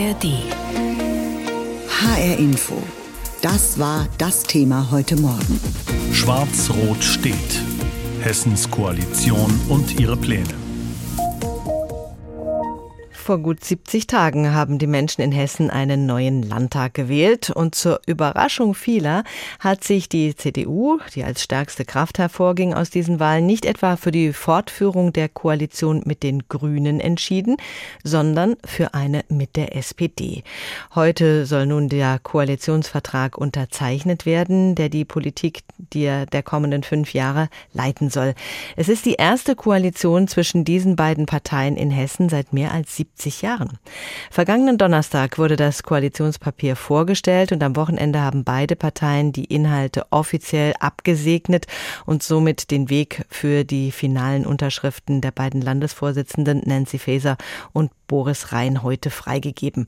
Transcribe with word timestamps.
ARD. 0.00 0.32
HR 1.88 2.38
Info. 2.38 2.82
Das 3.42 3.78
war 3.78 4.08
das 4.16 4.44
Thema 4.44 4.90
heute 4.90 5.16
Morgen. 5.20 5.60
Schwarz-Rot 6.12 7.04
steht. 7.04 7.34
Hessens 8.20 8.70
Koalition 8.70 9.60
und 9.68 10.00
ihre 10.00 10.16
Pläne. 10.16 10.59
Vor 13.30 13.38
gut 13.38 13.62
70 13.62 14.08
Tagen 14.08 14.54
haben 14.54 14.80
die 14.80 14.88
Menschen 14.88 15.22
in 15.22 15.30
Hessen 15.30 15.70
einen 15.70 16.04
neuen 16.04 16.42
Landtag 16.42 16.94
gewählt 16.94 17.48
und 17.48 17.76
zur 17.76 18.00
Überraschung 18.04 18.74
vieler 18.74 19.22
hat 19.60 19.84
sich 19.84 20.08
die 20.08 20.34
CDU, 20.34 20.98
die 21.14 21.22
als 21.22 21.40
stärkste 21.40 21.84
Kraft 21.84 22.18
hervorging 22.18 22.74
aus 22.74 22.90
diesen 22.90 23.20
Wahlen, 23.20 23.46
nicht 23.46 23.66
etwa 23.66 23.94
für 23.94 24.10
die 24.10 24.32
Fortführung 24.32 25.12
der 25.12 25.28
Koalition 25.28 26.02
mit 26.06 26.24
den 26.24 26.48
Grünen 26.48 26.98
entschieden, 26.98 27.56
sondern 28.02 28.56
für 28.66 28.94
eine 28.94 29.24
mit 29.28 29.54
der 29.54 29.76
SPD. 29.76 30.42
Heute 30.96 31.46
soll 31.46 31.66
nun 31.66 31.88
der 31.88 32.18
Koalitionsvertrag 32.18 33.38
unterzeichnet 33.38 34.26
werden, 34.26 34.74
der 34.74 34.88
die 34.88 35.04
Politik 35.04 35.60
der, 35.78 36.26
der 36.26 36.42
kommenden 36.42 36.82
fünf 36.82 37.14
Jahre 37.14 37.48
leiten 37.72 38.10
soll. 38.10 38.34
Es 38.74 38.88
ist 38.88 39.06
die 39.06 39.14
erste 39.14 39.54
Koalition 39.54 40.26
zwischen 40.26 40.64
diesen 40.64 40.96
beiden 40.96 41.26
Parteien 41.26 41.76
in 41.76 41.92
Hessen 41.92 42.28
seit 42.28 42.52
mehr 42.52 42.74
als 42.74 42.96
70 42.96 43.19
70 43.20 43.42
Jahren. 43.42 43.78
Vergangenen 44.30 44.78
Donnerstag 44.78 45.38
wurde 45.38 45.56
das 45.56 45.82
Koalitionspapier 45.82 46.74
vorgestellt 46.74 47.52
und 47.52 47.62
am 47.62 47.76
Wochenende 47.76 48.20
haben 48.20 48.44
beide 48.44 48.76
Parteien 48.76 49.32
die 49.32 49.44
Inhalte 49.44 50.06
offiziell 50.10 50.72
abgesegnet 50.80 51.66
und 52.06 52.22
somit 52.22 52.70
den 52.70 52.88
Weg 52.88 53.26
für 53.28 53.64
die 53.64 53.92
finalen 53.92 54.46
Unterschriften 54.46 55.20
der 55.20 55.32
beiden 55.32 55.60
Landesvorsitzenden 55.60 56.62
Nancy 56.64 56.98
Faeser 56.98 57.36
und 57.72 57.90
Boris 58.06 58.52
Rhein 58.52 58.82
heute 58.82 59.10
freigegeben. 59.10 59.84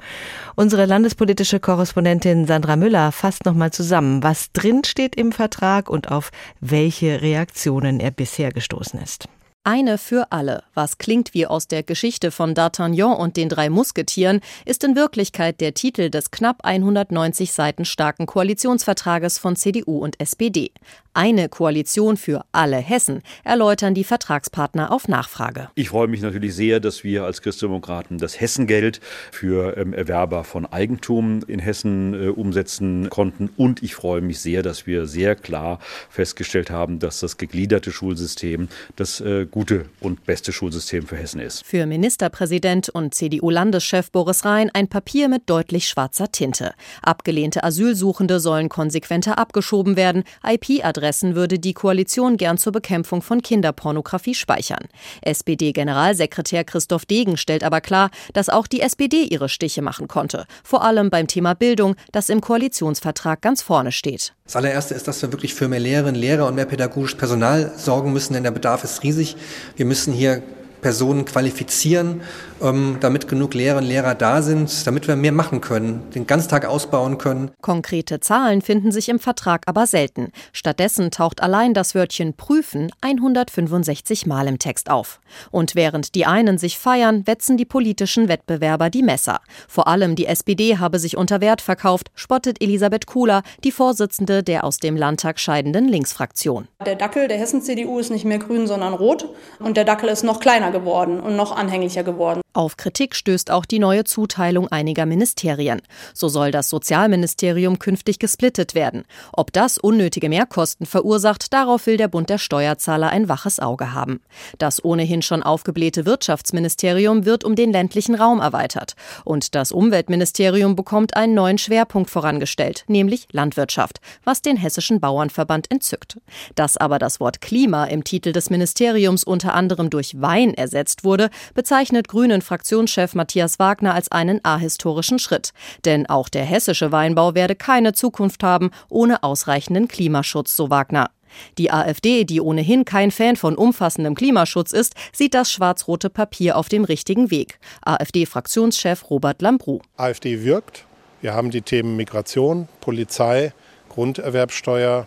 Unsere 0.55 0.85
landespolitische 0.85 1.59
Korrespondentin 1.59 2.47
Sandra 2.47 2.77
Müller 2.77 3.13
fasst 3.13 3.47
nochmal 3.47 3.73
zusammen, 3.73 4.23
was 4.23 4.53
drin 4.53 4.85
steht 4.85 5.17
im 5.17 5.33
Vertrag 5.33 5.89
und 5.89 6.11
auf 6.11 6.31
welche 6.61 7.23
Reaktionen 7.23 7.99
er 7.99 8.11
bisher 8.11 8.53
gestoßen 8.53 9.01
ist. 9.01 9.29
Eine 9.65 9.97
für 9.97 10.33
alle, 10.33 10.65
was 10.75 10.99
klingt 10.99 11.35
wie 11.35 11.47
aus 11.47 11.69
der 11.69 11.85
Geschichte 11.85 12.33
von 12.33 12.53
D'Artagnan 12.53 13.15
und 13.15 13.37
den 13.37 13.49
drei 13.49 13.71
Musketieren, 13.71 14.41
ist 14.65 14.83
in 14.83 14.97
Wirklichkeit 14.97 15.61
der 15.61 15.73
Titel 15.73 16.11
des 16.11 16.33
knapp 16.33 16.65
190 16.65 17.53
Seiten 17.53 17.85
starken 17.85 18.27
Koalitionsvertrages 18.27 19.39
von 19.39 19.55
CDU 19.55 19.99
und 19.99 20.19
SPD. 20.19 20.73
Eine 21.15 21.49
Koalition 21.49 22.17
für 22.17 22.43
alle 22.53 22.79
Hessen, 22.79 23.23
erläutern 23.45 23.95
die 23.95 24.03
Vertragspartner 24.03 24.91
auf 24.91 25.09
Nachfrage. 25.09 25.69
Ich 25.75 25.91
freue 25.91 26.09
mich 26.09 26.23
natürlich 26.23 26.55
sehr, 26.55 26.81
dass 26.81 27.05
wir 27.05 27.25
als 27.25 27.43
Christdemokraten 27.43 28.17
das 28.19 28.41
Hessengeld 28.41 29.01
für 29.31 29.77
ähm, 29.77 29.93
Erwerber 29.93 30.43
von 30.43 30.65
Eigentum 30.65 31.41
in 31.47 31.61
Hessen 31.61 32.15
äh, 32.15 32.29
umsetzen 32.29 33.11
konnten. 33.11 33.51
Und 33.59 33.83
ich 33.83 33.95
freue 33.95 34.23
mich 34.23 34.41
sehr, 34.41 34.63
dass 34.63 34.87
wir 34.87 35.07
sehr 35.07 35.37
klar 35.37 35.79
festgestellt 36.09 36.71
haben, 36.71 36.99
dass 36.99 37.21
das 37.21 37.37
gegliederte 37.37 37.93
Schulsystem 37.93 38.69
das 38.97 39.21
äh, 39.21 39.47
gute 39.53 39.85
und 40.01 40.25
beste 40.25 40.51
Schulsystem 40.51 41.07
für 41.07 41.17
Hessen 41.17 41.41
ist. 41.41 41.65
Für 41.65 41.87
Ministerpräsident 41.87 42.89
und 42.89 43.15
CDU-Landeschef 43.15 44.11
Boris 44.11 44.45
Rhein 44.45 44.71
ein 44.73 44.89
Papier 44.89 45.29
mit 45.29 45.49
deutlich 45.49 45.87
schwarzer 45.87 46.33
Tinte. 46.33 46.73
Abgelehnte 47.03 47.63
Asylsuchende 47.63 48.41
sollen 48.41 48.69
konsequenter 48.69 49.39
abgeschoben 49.39 49.97
werden. 49.97 50.25
IP-Adressen 50.45 51.37
würde 51.37 51.59
die 51.59 51.75
Koalition 51.75 52.39
gern 52.39 52.59
zur 52.59 52.73
Bekämpfung 52.73 53.23
von 53.23 53.43
Kinderpornografie 53.43 54.35
speichern. 54.35 54.89
SPD-Generalsekretär 55.21 56.65
Christoph 56.65 57.05
Degen 57.05 57.37
stellt 57.37 57.63
aber 57.63 57.81
klar, 57.81 58.11
dass 58.33 58.49
auch 58.49 58.67
die 58.67 58.81
SPD 58.81 59.25
ihre 59.25 59.51
Stiche 59.51 59.83
machen 59.83 60.09
konnte. 60.09 60.47
Vor 60.65 60.83
allem 60.83 61.11
beim 61.11 61.27
Thema 61.27 61.55
Bildung, 61.55 61.95
das 62.11 62.31
im 62.31 62.41
Koalitionsvertrag 62.41 63.43
ganz 63.43 63.61
vorne 63.61 63.93
steht. 63.93 64.35
Das 64.45 64.57
allererste 64.57 64.95
ist, 64.95 65.07
dass 65.07 65.23
wir 65.23 65.33
wirklich 65.33 65.55
für 65.55 65.69
mehr 65.69 65.81
Lehrerinnen, 65.81 66.21
Lehrer 66.21 66.47
und 66.47 66.57
mehr 66.57 66.67
pädagogisches 66.67 67.17
Personal 67.17 67.73
sorgen 67.77 68.13
müssen, 68.13 68.35
denn 68.35 68.43
der 68.43 68.51
Bedarf 68.51 68.83
ist 68.85 69.03
riesig. 69.03 69.37
Wir 69.77 69.87
müssen 69.87 70.13
hier 70.13 70.43
Personen 70.83 71.25
qualifizieren, 71.25 72.21
ähm, 72.61 72.99
damit 73.01 73.29
genug 73.29 73.55
Lehrerinnen 73.55 73.73
und 73.85 73.89
Lehrer 73.89 74.15
da 74.15 74.43
sind, 74.43 74.87
damit 74.87 75.09
wir 75.09 75.17
mehr 75.17 75.33
machen 75.33 75.61
können, 75.61 76.11
den 76.15 76.27
Ganztag 76.27 76.67
ausbauen 76.67 77.17
können. 77.17 77.51
Konkrete 77.63 78.21
Zahlen 78.21 78.61
finden 78.61 78.93
sich 78.93 79.09
im 79.09 79.19
Vertrag 79.19 79.63
aber 79.67 79.87
selten. 79.87 80.33
Stattdessen 80.53 81.11
taucht 81.11 81.43
allein 81.43 81.73
das 81.73 81.95
Wörtchen 81.95 82.35
prüfen 82.35 82.91
165 83.01 84.27
Mal 84.27 84.49
im 84.49 84.59
Text 84.59 84.91
auf. 84.91 85.21
Und 85.51 85.75
während 85.75 86.15
die 86.15 86.27
einen 86.27 86.59
sich 86.59 86.79
feiern, 86.79 87.27
wetzen 87.27 87.57
die 87.57 87.65
politischen 87.65 88.29
Wettbewerber 88.29 88.91
die 88.91 89.03
Messer. 89.03 89.41
Vor 89.69 89.87
allem 89.89 90.17
die 90.17 90.27
SPD 90.27 90.79
habe 90.79 90.99
sich 90.99 91.17
unter 91.17 91.41
Wert 91.41 91.61
verkauft, 91.61 92.11
spottet 92.15 92.61
Elisabeth 92.61 93.07
Kuhler, 93.07 93.43
die 93.65 93.73
Vorsitzende 93.73 94.43
der 94.43 94.65
aus 94.65 94.79
dem 94.79 94.97
Landtag 94.97 95.39
scheidenden 95.39 95.89
Linksfraktion. 95.89 96.67
Der 96.85 96.97
Dackel 96.97 97.29
der 97.29 97.39
Hessen-CDU 97.39 97.99
ist 97.99 98.11
nicht 98.11 98.25
mehr 98.25 98.39
grün, 98.39 98.67
sondern 98.67 98.93
rot. 98.93 99.29
Und 99.61 99.77
der 99.77 99.85
Dackel 99.85 100.09
ist 100.09 100.25
noch 100.25 100.41
kleiner 100.41 100.72
geworden 100.73 101.21
und 101.21 101.37
noch 101.37 101.55
anhänglicher 101.55 102.03
geworden. 102.03 102.43
Auf 102.55 102.77
Kritik 102.77 103.15
stößt 103.15 103.51
auch 103.51 103.65
die 103.65 103.79
neue 103.79 104.05
Zuteilung 104.05 104.69
einiger 104.69 105.07
Ministerien. 105.07 105.81
So 106.13 106.29
soll 106.29 106.51
das 106.51 106.69
Sozialministerium 106.69 107.79
künftig 107.79 108.19
gesplittet 108.19 108.75
werden. 108.75 109.05
Ob 109.33 109.55
das 109.55 109.79
unnötige 109.79 110.29
Mehrkosten 110.29 110.85
verursacht, 110.85 111.55
darauf 111.55 111.87
will 111.87 111.97
der 111.97 112.09
Bund 112.09 112.29
der 112.29 112.37
Steuerzahler 112.37 113.09
ein 113.09 113.31
waches 113.31 113.59
Auge 113.59 113.95
haben. 113.95 114.21
Das 114.59 114.85
ohnehin 114.85 115.23
schon 115.23 115.43
aufgeblähte 115.43 116.05
Wirtschaftsministerium 116.05 117.25
wird 117.25 117.45
um 117.45 117.57
den 117.57 117.73
ländlichen 117.73 118.15
Raum 118.15 118.41
erweitert. 118.41 118.97
Und 119.25 119.55
das 119.55 119.73
Umweltministerium 119.73 120.77
bekommt 120.77 121.17
einen 121.17 121.33
neuen 121.33 121.57
Schwerpunkt 121.57 122.11
vorangestellt, 122.11 122.85
nämlich 122.87 123.29
Landwirtschaft, 123.33 124.01
was 124.25 124.43
den 124.43 124.59
Hessischen 124.59 125.01
Bauernverband 125.01 125.71
entzückt. 125.71 126.19
Dass 126.55 126.77
aber 126.77 126.99
das 126.99 127.19
Wort 127.19 127.41
Klima 127.41 127.87
im 127.87 128.05
Titel 128.05 128.33
des 128.33 128.51
Ministeriums 128.51 129.25
unter 129.25 129.55
anderem 129.55 129.89
durch 129.89 130.21
Wein 130.21 130.53
ersetzt 130.63 131.05
wurde, 131.05 131.29
bezeichnet 131.55 132.09
Grünen 132.09 132.41
Fraktionschef 132.41 133.15
Matthias 133.15 133.59
Wagner 133.59 133.95
als 133.95 134.11
einen 134.11 134.41
ahistorischen 134.43 135.19
Schritt. 135.19 135.53
Denn 135.85 136.09
auch 136.09 136.29
der 136.29 136.45
hessische 136.45 136.93
Weinbau 136.93 137.35
werde 137.35 137.55
keine 137.55 137.93
Zukunft 137.93 138.43
haben 138.43 138.71
ohne 138.89 139.23
ausreichenden 139.23 139.89
Klimaschutz, 139.89 140.57
so 140.57 140.71
Wagner. 140.71 141.11
Die 141.59 141.71
AfD, 141.71 142.25
die 142.25 142.41
ohnehin 142.41 142.85
kein 142.85 143.11
Fan 143.11 143.37
von 143.37 143.57
umfassendem 143.57 144.15
Klimaschutz 144.15 144.73
ist, 144.73 144.95
sieht 145.13 145.35
das 145.35 145.51
schwarz-rote 145.51 146.11
Papier 146.11 146.57
auf 146.57 146.69
dem 146.69 146.85
richtigen 146.85 147.31
Weg. 147.31 147.59
AfD-Fraktionschef 147.83 149.11
Robert 149.11 149.43
Lambrou. 149.43 149.81
AfD 149.97 150.45
wirkt. 150.45 150.85
Wir 151.21 151.35
haben 151.35 151.51
die 151.51 151.63
Themen 151.63 151.97
Migration, 151.97 152.69
Polizei, 152.81 153.53
Grunderwerbsteuer, 153.89 155.07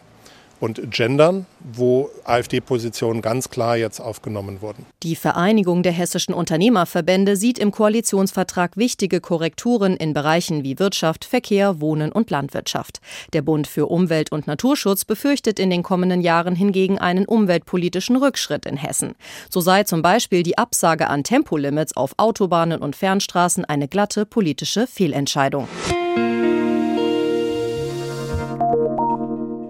und 0.59 0.91
Gendern, 0.91 1.45
wo 1.59 2.09
AfD-Positionen 2.23 3.21
ganz 3.21 3.49
klar 3.49 3.77
jetzt 3.77 3.99
aufgenommen 3.99 4.61
wurden. 4.61 4.85
Die 5.03 5.15
Vereinigung 5.15 5.83
der 5.83 5.91
hessischen 5.91 6.33
Unternehmerverbände 6.33 7.35
sieht 7.35 7.59
im 7.59 7.71
Koalitionsvertrag 7.71 8.77
wichtige 8.77 9.21
Korrekturen 9.21 9.95
in 9.97 10.13
Bereichen 10.13 10.63
wie 10.63 10.79
Wirtschaft, 10.79 11.25
Verkehr, 11.25 11.81
Wohnen 11.81 12.11
und 12.11 12.29
Landwirtschaft. 12.29 12.99
Der 13.33 13.41
Bund 13.41 13.67
für 13.67 13.87
Umwelt 13.87 14.31
und 14.31 14.47
Naturschutz 14.47 15.05
befürchtet 15.05 15.59
in 15.59 15.69
den 15.69 15.83
kommenden 15.83 16.21
Jahren 16.21 16.55
hingegen 16.55 16.97
einen 16.99 17.25
umweltpolitischen 17.25 18.15
Rückschritt 18.15 18.65
in 18.65 18.77
Hessen. 18.77 19.15
So 19.49 19.61
sei 19.61 19.83
zum 19.83 20.01
Beispiel 20.01 20.43
die 20.43 20.57
Absage 20.57 21.09
an 21.09 21.23
Tempolimits 21.23 21.95
auf 21.95 22.13
Autobahnen 22.17 22.81
und 22.81 22.95
Fernstraßen 22.95 23.65
eine 23.65 23.87
glatte 23.87 24.25
politische 24.25 24.87
Fehlentscheidung. 24.87 25.67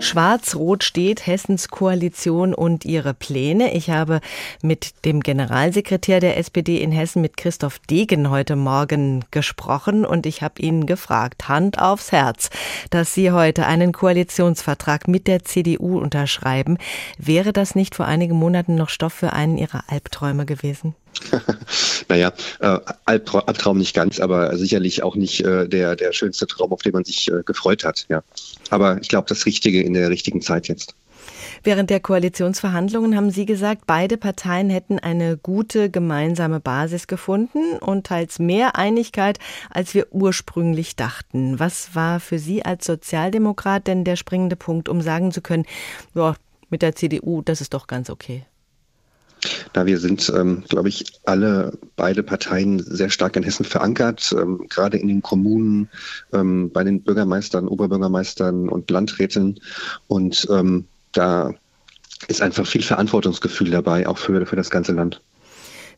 Schwarz-Rot 0.06 0.84
steht 0.84 1.26
Hessens 1.26 1.70
Koalition 1.70 2.54
und 2.54 2.86
ihre 2.86 3.16
Pläne. 3.16 3.74
Ich 3.74 3.90
habe 3.90 4.22
mit 4.62 5.04
dem 5.04 5.22
Generalsekretär 5.22 6.20
der 6.20 6.38
SPD 6.38 6.82
in 6.82 6.92
Hessen, 6.92 7.24
mit 7.24 7.38
Christoph 7.38 7.80
Degen, 7.80 8.30
heute 8.30 8.56
Morgen 8.56 9.26
gesprochen 9.32 10.06
und 10.06 10.28
ich 10.28 10.44
habe 10.44 10.62
ihn 10.62 10.86
gefragt, 10.86 11.50
Hand 11.50 11.82
aufs 11.82 12.12
Herz, 12.12 12.52
dass 12.92 13.16
Sie 13.16 13.32
heute 13.32 13.66
einen 13.66 13.94
Koalitionsvertrag 13.94 15.08
mit 15.08 15.26
der 15.26 15.44
CDU 15.44 15.98
unterschreiben. 16.00 16.78
Wäre 17.18 17.52
das 17.52 17.74
nicht 17.74 17.96
vor 17.96 18.06
einigen 18.06 18.36
Monaten 18.36 18.76
noch 18.76 18.90
Stoff 18.90 19.14
für 19.14 19.34
einen 19.34 19.58
Ihrer 19.58 19.86
Albträume 19.88 20.46
gewesen? 20.46 20.94
naja, 22.10 22.32
äh, 22.60 22.80
Albtraum 23.06 23.78
nicht 23.78 23.96
ganz, 23.96 24.20
aber 24.20 24.58
sicherlich 24.58 25.04
auch 25.04 25.16
nicht 25.16 25.42
äh, 25.42 25.68
der, 25.68 25.96
der 25.96 26.14
schönste 26.14 26.48
Traum, 26.48 26.72
auf 26.72 26.82
den 26.82 26.94
man 26.94 27.04
sich 27.04 27.32
äh, 27.32 27.44
gefreut 27.44 27.84
hat. 27.84 28.06
Ja. 28.10 28.24
Aber 28.70 29.00
ich 29.02 29.08
glaube, 29.08 29.28
das 29.28 29.46
Richtige 29.46 29.82
in 29.82 29.94
der 29.94 30.10
richtigen 30.10 30.42
Zeit 30.42 30.68
jetzt. 30.68 30.96
Während 31.64 31.90
der 31.90 32.00
Koalitionsverhandlungen 32.00 33.16
haben 33.16 33.32
Sie 33.32 33.46
gesagt, 33.46 33.84
beide 33.88 34.18
Parteien 34.18 34.70
hätten 34.70 35.00
eine 35.00 35.38
gute 35.38 35.90
gemeinsame 35.90 36.60
Basis 36.60 37.08
gefunden 37.08 37.78
und 37.80 38.06
teils 38.06 38.38
mehr 38.38 38.76
Einigkeit, 38.76 39.40
als 39.72 39.96
wir 39.96 40.08
ursprünglich 40.12 40.96
dachten. 40.96 41.60
Was 41.60 41.96
war 41.96 42.20
für 42.20 42.38
Sie 42.38 42.64
als 42.64 42.86
Sozialdemokrat 42.86 43.88
denn 43.88 44.04
der 44.04 44.16
springende 44.16 44.56
Punkt, 44.56 44.90
um 44.90 45.02
sagen 45.02 45.32
zu 45.32 45.42
können, 45.42 45.66
ja, 46.14 46.36
mit 46.70 46.82
der 46.82 46.96
CDU, 46.96 47.42
das 47.42 47.62
ist 47.62 47.74
doch 47.74 47.88
ganz 47.88 48.10
okay? 48.10 48.46
Da 49.74 49.86
wir 49.86 50.00
sind, 50.00 50.32
ähm, 50.36 50.64
glaube 50.68 50.90
ich, 50.90 51.06
alle 51.26 51.78
beide 51.96 52.24
Parteien 52.24 52.80
sehr 52.80 53.10
stark 53.10 53.36
in 53.36 53.44
Hessen 53.44 53.66
verankert, 53.66 54.34
ähm, 54.38 54.66
gerade 54.70 54.98
in 54.98 55.08
den 55.08 55.22
Kommunen, 55.22 55.90
ähm, 56.34 56.72
bei 56.72 56.84
den 56.84 57.02
Bürgermeistern, 57.02 57.68
Oberbürgermeistern 57.68 58.70
und 58.70 58.90
Landräten. 58.92 59.60
Und 60.08 60.48
ähm, 60.52 60.86
da 61.12 61.54
ist 62.28 62.42
einfach 62.42 62.66
viel 62.66 62.84
Verantwortungsgefühl 62.84 63.72
dabei, 63.72 64.08
auch 64.08 64.18
für, 64.18 64.46
für 64.46 64.56
das 64.56 64.70
ganze 64.70 64.94
Land. 64.94 65.22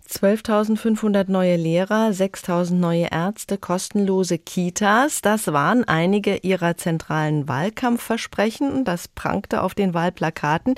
12.500 0.07 1.29
neue 1.29 1.57
Lehrer, 1.57 2.11
6.000 2.11 2.75
neue 2.75 3.07
Ärzte, 3.11 3.57
kostenlose 3.57 4.37
Kitas. 4.37 5.21
Das 5.21 5.47
waren 5.47 5.83
einige 5.83 6.37
ihrer 6.37 6.77
zentralen 6.77 7.47
Wahlkampfversprechen. 7.47 8.85
Das 8.85 9.09
prangte 9.09 9.61
auf 9.61 9.75
den 9.75 9.93
Wahlplakaten. 9.93 10.75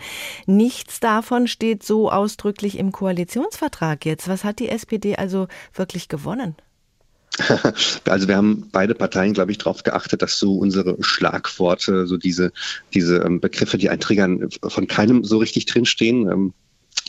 Nichts 0.47 0.99
davon 0.99 1.47
steht 1.47 1.83
so 1.83 2.11
ausdrücklich 2.11 2.77
im 2.77 2.91
Koalitionsvertrag 2.91 4.05
jetzt. 4.05 4.27
Was 4.27 4.43
hat 4.43 4.59
die 4.59 4.69
SPD 4.69 5.15
also 5.15 5.47
wirklich 5.73 6.09
gewonnen? 6.09 6.55
Also 8.05 8.27
wir 8.27 8.35
haben 8.35 8.67
beide 8.71 8.95
Parteien, 8.95 9.33
glaube 9.33 9.51
ich, 9.51 9.59
darauf 9.59 9.83
geachtet, 9.83 10.21
dass 10.21 10.39
so 10.39 10.57
unsere 10.57 10.97
Schlagworte, 11.01 12.07
so 12.07 12.17
diese, 12.17 12.51
diese 12.93 13.17
ähm, 13.17 13.39
Begriffe, 13.39 13.77
die 13.77 13.89
eintriggern, 13.89 14.49
von 14.67 14.87
keinem 14.87 15.23
so 15.23 15.37
richtig 15.37 15.65
drinstehen. 15.65 16.53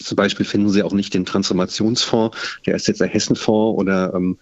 Zum 0.03 0.17
Beispiel 0.17 0.47
finden 0.47 0.71
Sie 0.71 0.83
auch 0.83 0.93
nicht 0.93 1.13
den 1.15 1.27
Transformationsfonds, 1.27 2.37
der 2.67 2.75
ist 2.75 2.89
jetzt 2.89 3.01
der 3.01 3.09
Hessenfonds 3.09 3.79
oder 3.79 4.13
ähm, 4.15 4.39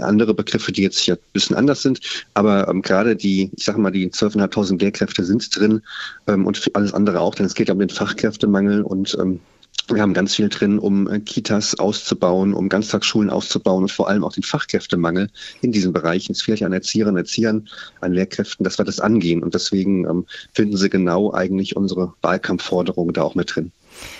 andere 0.00 0.34
Begriffe, 0.34 0.72
die 0.72 0.82
jetzt 0.82 0.98
hier 0.98 1.14
ein 1.14 1.32
bisschen 1.32 1.56
anders 1.56 1.82
sind. 1.82 2.00
Aber 2.34 2.68
ähm, 2.68 2.82
gerade 2.82 3.16
die, 3.16 3.50
ich 3.56 3.64
sage 3.64 3.80
mal, 3.80 3.92
die 3.92 4.10
12.500 4.10 4.80
Lehrkräfte 4.80 5.24
sind 5.24 5.56
drin 5.56 5.82
ähm, 6.26 6.44
und 6.46 6.70
alles 6.74 6.92
andere 6.92 7.20
auch, 7.20 7.34
denn 7.34 7.46
es 7.46 7.54
geht 7.54 7.68
ja 7.68 7.74
um 7.74 7.80
den 7.80 7.88
Fachkräftemangel 7.88 8.82
und 8.82 9.16
ähm, 9.20 9.40
wir 9.88 10.02
haben 10.02 10.14
ganz 10.14 10.34
viel 10.34 10.48
drin, 10.48 10.80
um 10.80 11.08
äh, 11.08 11.20
Kitas 11.20 11.78
auszubauen, 11.78 12.54
um 12.54 12.68
Ganztagsschulen 12.68 13.30
auszubauen 13.30 13.84
und 13.84 13.92
vor 13.92 14.08
allem 14.08 14.24
auch 14.24 14.32
den 14.32 14.42
Fachkräftemangel 14.42 15.28
in 15.62 15.70
diesem 15.70 15.92
Bereich. 15.92 16.28
Es 16.28 16.42
fehlt 16.42 16.58
ja 16.58 16.66
an 16.66 16.72
Erzieherinnen, 16.72 17.18
Erziehern, 17.18 17.68
an 18.00 18.12
Lehrkräften, 18.12 18.64
dass 18.64 18.78
wir 18.78 18.84
das 18.84 18.98
angehen. 18.98 19.44
Und 19.44 19.54
deswegen 19.54 20.04
ähm, 20.06 20.26
finden 20.54 20.76
Sie 20.76 20.90
genau 20.90 21.32
eigentlich 21.32 21.76
unsere 21.76 22.12
Wahlkampfforderungen 22.22 23.14
da 23.14 23.22
auch 23.22 23.36
mit 23.36 23.54
drin. 23.54 23.70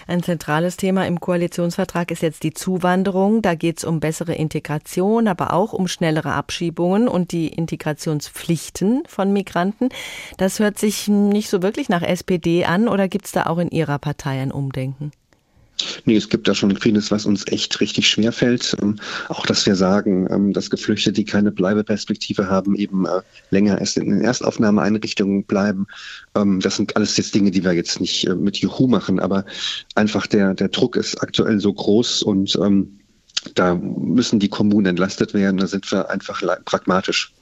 Ein 0.07 0.23
zentrales 0.23 0.77
Thema 0.77 1.07
im 1.07 1.21
Koalitionsvertrag 1.21 2.11
ist 2.11 2.23
jetzt 2.23 2.43
die 2.43 2.55
Zuwanderung. 2.55 3.43
Da 3.43 3.55
geht 3.55 3.79
es 3.79 3.85
um 3.85 4.01
bessere 4.01 4.35
Integration, 4.35 5.29
aber 5.29 5.53
auch 5.53 5.73
um 5.73 5.89
schnellere 5.89 6.33
Abschiebungen 6.33 7.09
und 7.09 7.33
die 7.33 7.49
Integrationspflichten 7.49 9.03
von 9.07 9.33
Migranten. 9.33 9.89
Das 10.37 10.59
hört 10.59 10.79
sich 10.79 11.09
nicht 11.09 11.49
so 11.49 11.63
wirklich 11.63 11.89
nach 11.89 12.03
SPD 12.03 12.65
an 12.65 12.89
oder 12.89 13.09
gibt 13.09 13.27
es 13.27 13.33
da 13.33 13.47
auch 13.47 13.59
in 13.59 13.71
Ihrer 13.71 13.99
Partei 13.99 14.41
ein 14.41 14.53
Umdenken? 14.53 15.13
Nee, 16.05 16.17
es 16.17 16.29
gibt 16.29 16.49
da 16.49 16.55
schon 16.55 16.75
vieles, 16.77 17.11
was 17.11 17.27
uns 17.27 17.47
echt 17.49 17.81
richtig 17.81 18.09
schwer 18.09 18.33
fällt. 18.33 18.75
Ähm, 18.81 18.97
auch, 19.29 19.45
dass 19.45 19.67
wir 19.67 19.77
sagen, 19.77 20.27
ähm, 20.31 20.53
dass 20.53 20.71
Geflüchtete, 20.71 21.13
die 21.13 21.25
keine 21.25 21.53
Bleibeperspektive 21.53 22.49
haben, 22.49 22.75
eben 22.75 23.07
äh, 23.07 23.21
länger 23.51 23.79
erst 23.79 23.97
in 23.99 24.09
den 24.09 24.21
Erstaufnahmeeinrichtungen 24.23 25.45
bleiben. 25.45 25.87
Ähm, 26.35 26.61
das 26.61 26.77
sind 26.77 26.97
alles 26.97 27.17
jetzt 27.17 27.35
Dinge, 27.35 27.51
die 27.51 27.65
wir 27.65 27.73
jetzt 27.73 28.01
nicht 28.01 28.27
äh, 28.27 28.35
mit 28.35 28.59
Juhu 28.59 28.87
machen, 28.87 29.21
aber 29.21 29.45
einfach 29.95 30.27
der, 30.27 30.55
der 30.55 30.69
Druck 30.69 30.97
ist 30.97 31.21
aktuell 31.23 31.61
so 31.61 31.73
groß 31.73 32.23
und 32.23 32.57
ähm, 32.63 32.99
da 33.55 33.75
müssen 33.75 34.41
die 34.41 34.49
Kommunen 34.49 34.87
entlastet 34.87 35.35
werden. 35.35 35.59
Da 35.59 35.67
sind 35.67 35.91
wir 35.93 36.11
einfach 36.11 36.43
pragmatisch. 36.65 37.33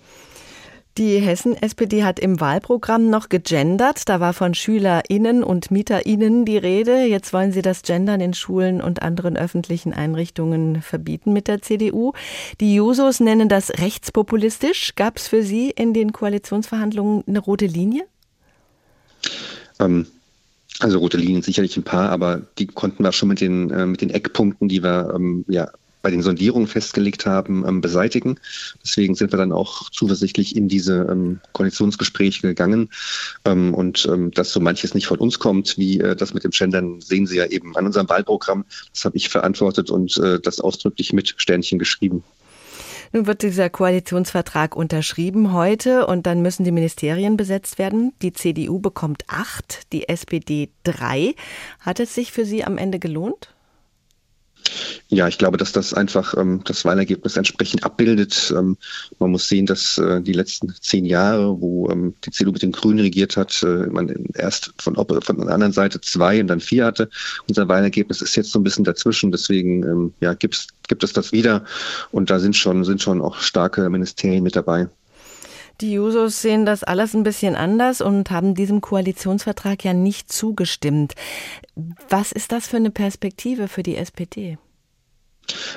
Die 0.97 1.19
Hessen-SPD 1.19 2.05
hat 2.05 2.21
im 2.21 2.39
Wahlprogramm 2.39 3.11
noch 3.11 3.29
gegendert. 3.29 4.09
Da 4.09 4.21
war 4.21 4.33
von 4.33 4.55
SchülerInnen 4.55 5.43
und 5.43 5.73
MieterInnen 5.73 6.45
die 6.45 6.57
Rede. 6.57 7.03
Jetzt 7.07 7.33
wollen 7.33 7.51
sie 7.51 7.63
das 7.63 7.83
Gendern 7.83 8.21
in 8.21 8.33
Schulen 8.33 8.81
und 8.81 9.03
anderen 9.03 9.37
öffentlichen 9.37 9.93
Einrichtungen 9.93 10.83
verbieten 10.83 11.33
mit 11.33 11.49
der 11.49 11.61
CDU. 11.61 12.13
Die 12.61 12.77
Jusos 12.77 13.19
nennen 13.19 13.49
das 13.49 13.71
rechtspopulistisch. 13.71 14.95
Gab 14.95 15.17
es 15.17 15.27
für 15.27 15.43
Sie 15.43 15.71
in 15.71 15.95
den 15.95 16.13
Koalitionsverhandlungen 16.13 17.25
eine 17.27 17.41
rote 17.41 17.67
Linie? 17.67 18.07
Ähm, 19.81 20.07
also 20.79 21.01
rote 21.01 21.17
Linien 21.17 21.43
sicherlich 21.43 21.77
ein 21.77 21.83
paar, 21.83 22.11
aber 22.11 22.43
die 22.57 22.69
konnten 22.69 23.03
wir 23.03 23.11
schon 23.11 23.31
mit 23.31 23.41
den, 23.41 23.69
äh, 23.71 23.87
mit 23.87 24.01
den 24.01 24.11
Eckpunkten, 24.11 24.69
die 24.69 24.85
wir 24.85 25.13
ähm, 25.13 25.45
ja 25.49 25.69
bei 26.05 26.11
den 26.11 26.23
Sondierungen 26.23 26.69
festgelegt 26.69 27.25
haben, 27.25 27.67
ähm, 27.67 27.81
beseitigen. 27.81 28.39
Deswegen 28.85 29.15
sind 29.15 29.33
wir 29.33 29.39
dann 29.39 29.53
auch 29.53 29.89
zuversichtlich 29.89 30.55
in 30.55 30.69
diese 30.69 31.09
ähm, 31.11 31.41
Koalitionsgespräche 31.53 32.43
gegangen. 32.43 32.91
Ähm, 33.47 33.73
und 33.73 34.07
ähm, 34.13 34.31
dass 34.31 34.53
so 34.53 34.61
manches 34.61 34.95
nicht 34.95 35.07
von 35.07 35.19
uns 35.19 35.39
kommt, 35.39 35.79
wie 35.79 35.99
äh, 36.01 36.15
das 36.15 36.35
mit 36.35 36.45
dem 36.45 36.51
Gendern, 36.51 37.01
sehen 37.01 37.27
Sie 37.27 37.39
ja 37.39 37.47
eben 37.47 37.75
an 37.75 37.87
unserem 37.87 38.09
Wahlprogramm. 38.09 38.67
Das 38.93 39.07
habe 39.07 39.17
ich 39.17 39.31
verantwortet 39.31 39.91
und 39.91 40.19
äh, 40.19 40.39
das 40.41 40.61
ausdrücklich 40.61 41.15
mit 41.15 41.35
Sternchen 41.39 41.79
geschrieben. 41.79 42.23
Nun 43.13 43.27
wird 43.27 43.43
dieser 43.43 43.71
Koalitionsvertrag 43.71 44.77
unterschrieben 44.77 45.55
heute 45.55 46.07
und 46.07 46.27
dann 46.27 46.43
müssen 46.43 46.65
die 46.65 46.73
Ministerien 46.73 47.39
besetzt 47.39 47.79
werden. 47.79 48.13
Die 48.21 48.35
CDU 48.35 48.79
bekommt 48.79 49.23
acht, 49.29 49.91
die 49.93 50.09
SPD 50.09 50.69
drei. 50.83 51.35
Hat 51.81 51.99
es 51.99 52.15
sich 52.15 52.31
für 52.33 52.45
Sie 52.45 52.63
am 52.63 52.77
Ende 52.77 52.99
gelohnt? 52.99 53.54
Ja, 55.09 55.29
ich 55.29 55.39
glaube, 55.39 55.57
dass 55.57 55.73
das 55.73 55.95
einfach 55.95 56.35
ähm, 56.37 56.63
das 56.65 56.85
Wahlergebnis 56.85 57.37
entsprechend 57.37 57.85
abbildet. 57.85 58.53
Ähm, 58.57 58.77
man 59.19 59.31
muss 59.31 59.49
sehen, 59.49 59.67
dass 59.67 59.99
äh, 59.99 60.21
die 60.21 60.33
letzten 60.33 60.75
zehn 60.81 61.05
Jahre, 61.05 61.61
wo 61.61 61.89
ähm, 61.91 62.15
die 62.25 62.31
CDU 62.31 62.53
mit 62.53 62.63
den 62.63 62.73
Grünen 62.73 63.01
regiert 63.01 63.37
hat, 63.37 63.63
äh, 63.63 63.87
man 63.87 64.09
erst 64.35 64.73
von, 64.79 64.95
von 64.95 65.39
der 65.39 65.55
anderen 65.55 65.73
Seite 65.73 66.01
zwei 66.01 66.41
und 66.41 66.49
dann 66.49 66.61
vier 66.61 66.87
hatte. 66.87 67.11
Unser 67.49 67.69
Wahlergebnis 67.69 68.23
ist 68.23 68.37
jetzt 68.37 68.51
so 68.51 68.59
ein 68.59 68.65
bisschen 68.65 68.85
dazwischen. 68.85 69.31
Deswegen 69.31 69.83
ähm, 69.85 70.15
ja, 70.21 70.35
gibt 70.35 70.55
es 70.55 71.13
das 71.13 71.33
wieder. 71.33 71.65
Und 72.11 72.31
da 72.31 72.39
sind 72.39 72.57
schon, 72.57 72.85
sind 72.85 73.03
schon 73.03 73.21
auch 73.21 73.37
starke 73.39 73.89
Ministerien 73.91 74.43
mit 74.43 74.57
dabei. 74.57 74.89
Die 75.81 75.93
Jusos 75.93 76.41
sehen 76.41 76.67
das 76.67 76.85
alles 76.85 77.15
ein 77.15 77.25
bisschen 77.25 77.57
anders 77.57 78.01
und 78.01 78.31
haben 78.31 78.55
diesem 78.55 78.81
Koalitionsvertrag 78.81 79.85
ja 79.85 79.93
nicht 79.93 80.33
zugestimmt. 80.33 81.15
Was 82.09 82.33
ist 82.33 82.53
das 82.53 82.69
für 82.69 82.77
eine 82.77 82.91
Perspektive 82.91 83.67
für 83.67 83.83
die 83.83 83.97
SPD? 83.97 84.59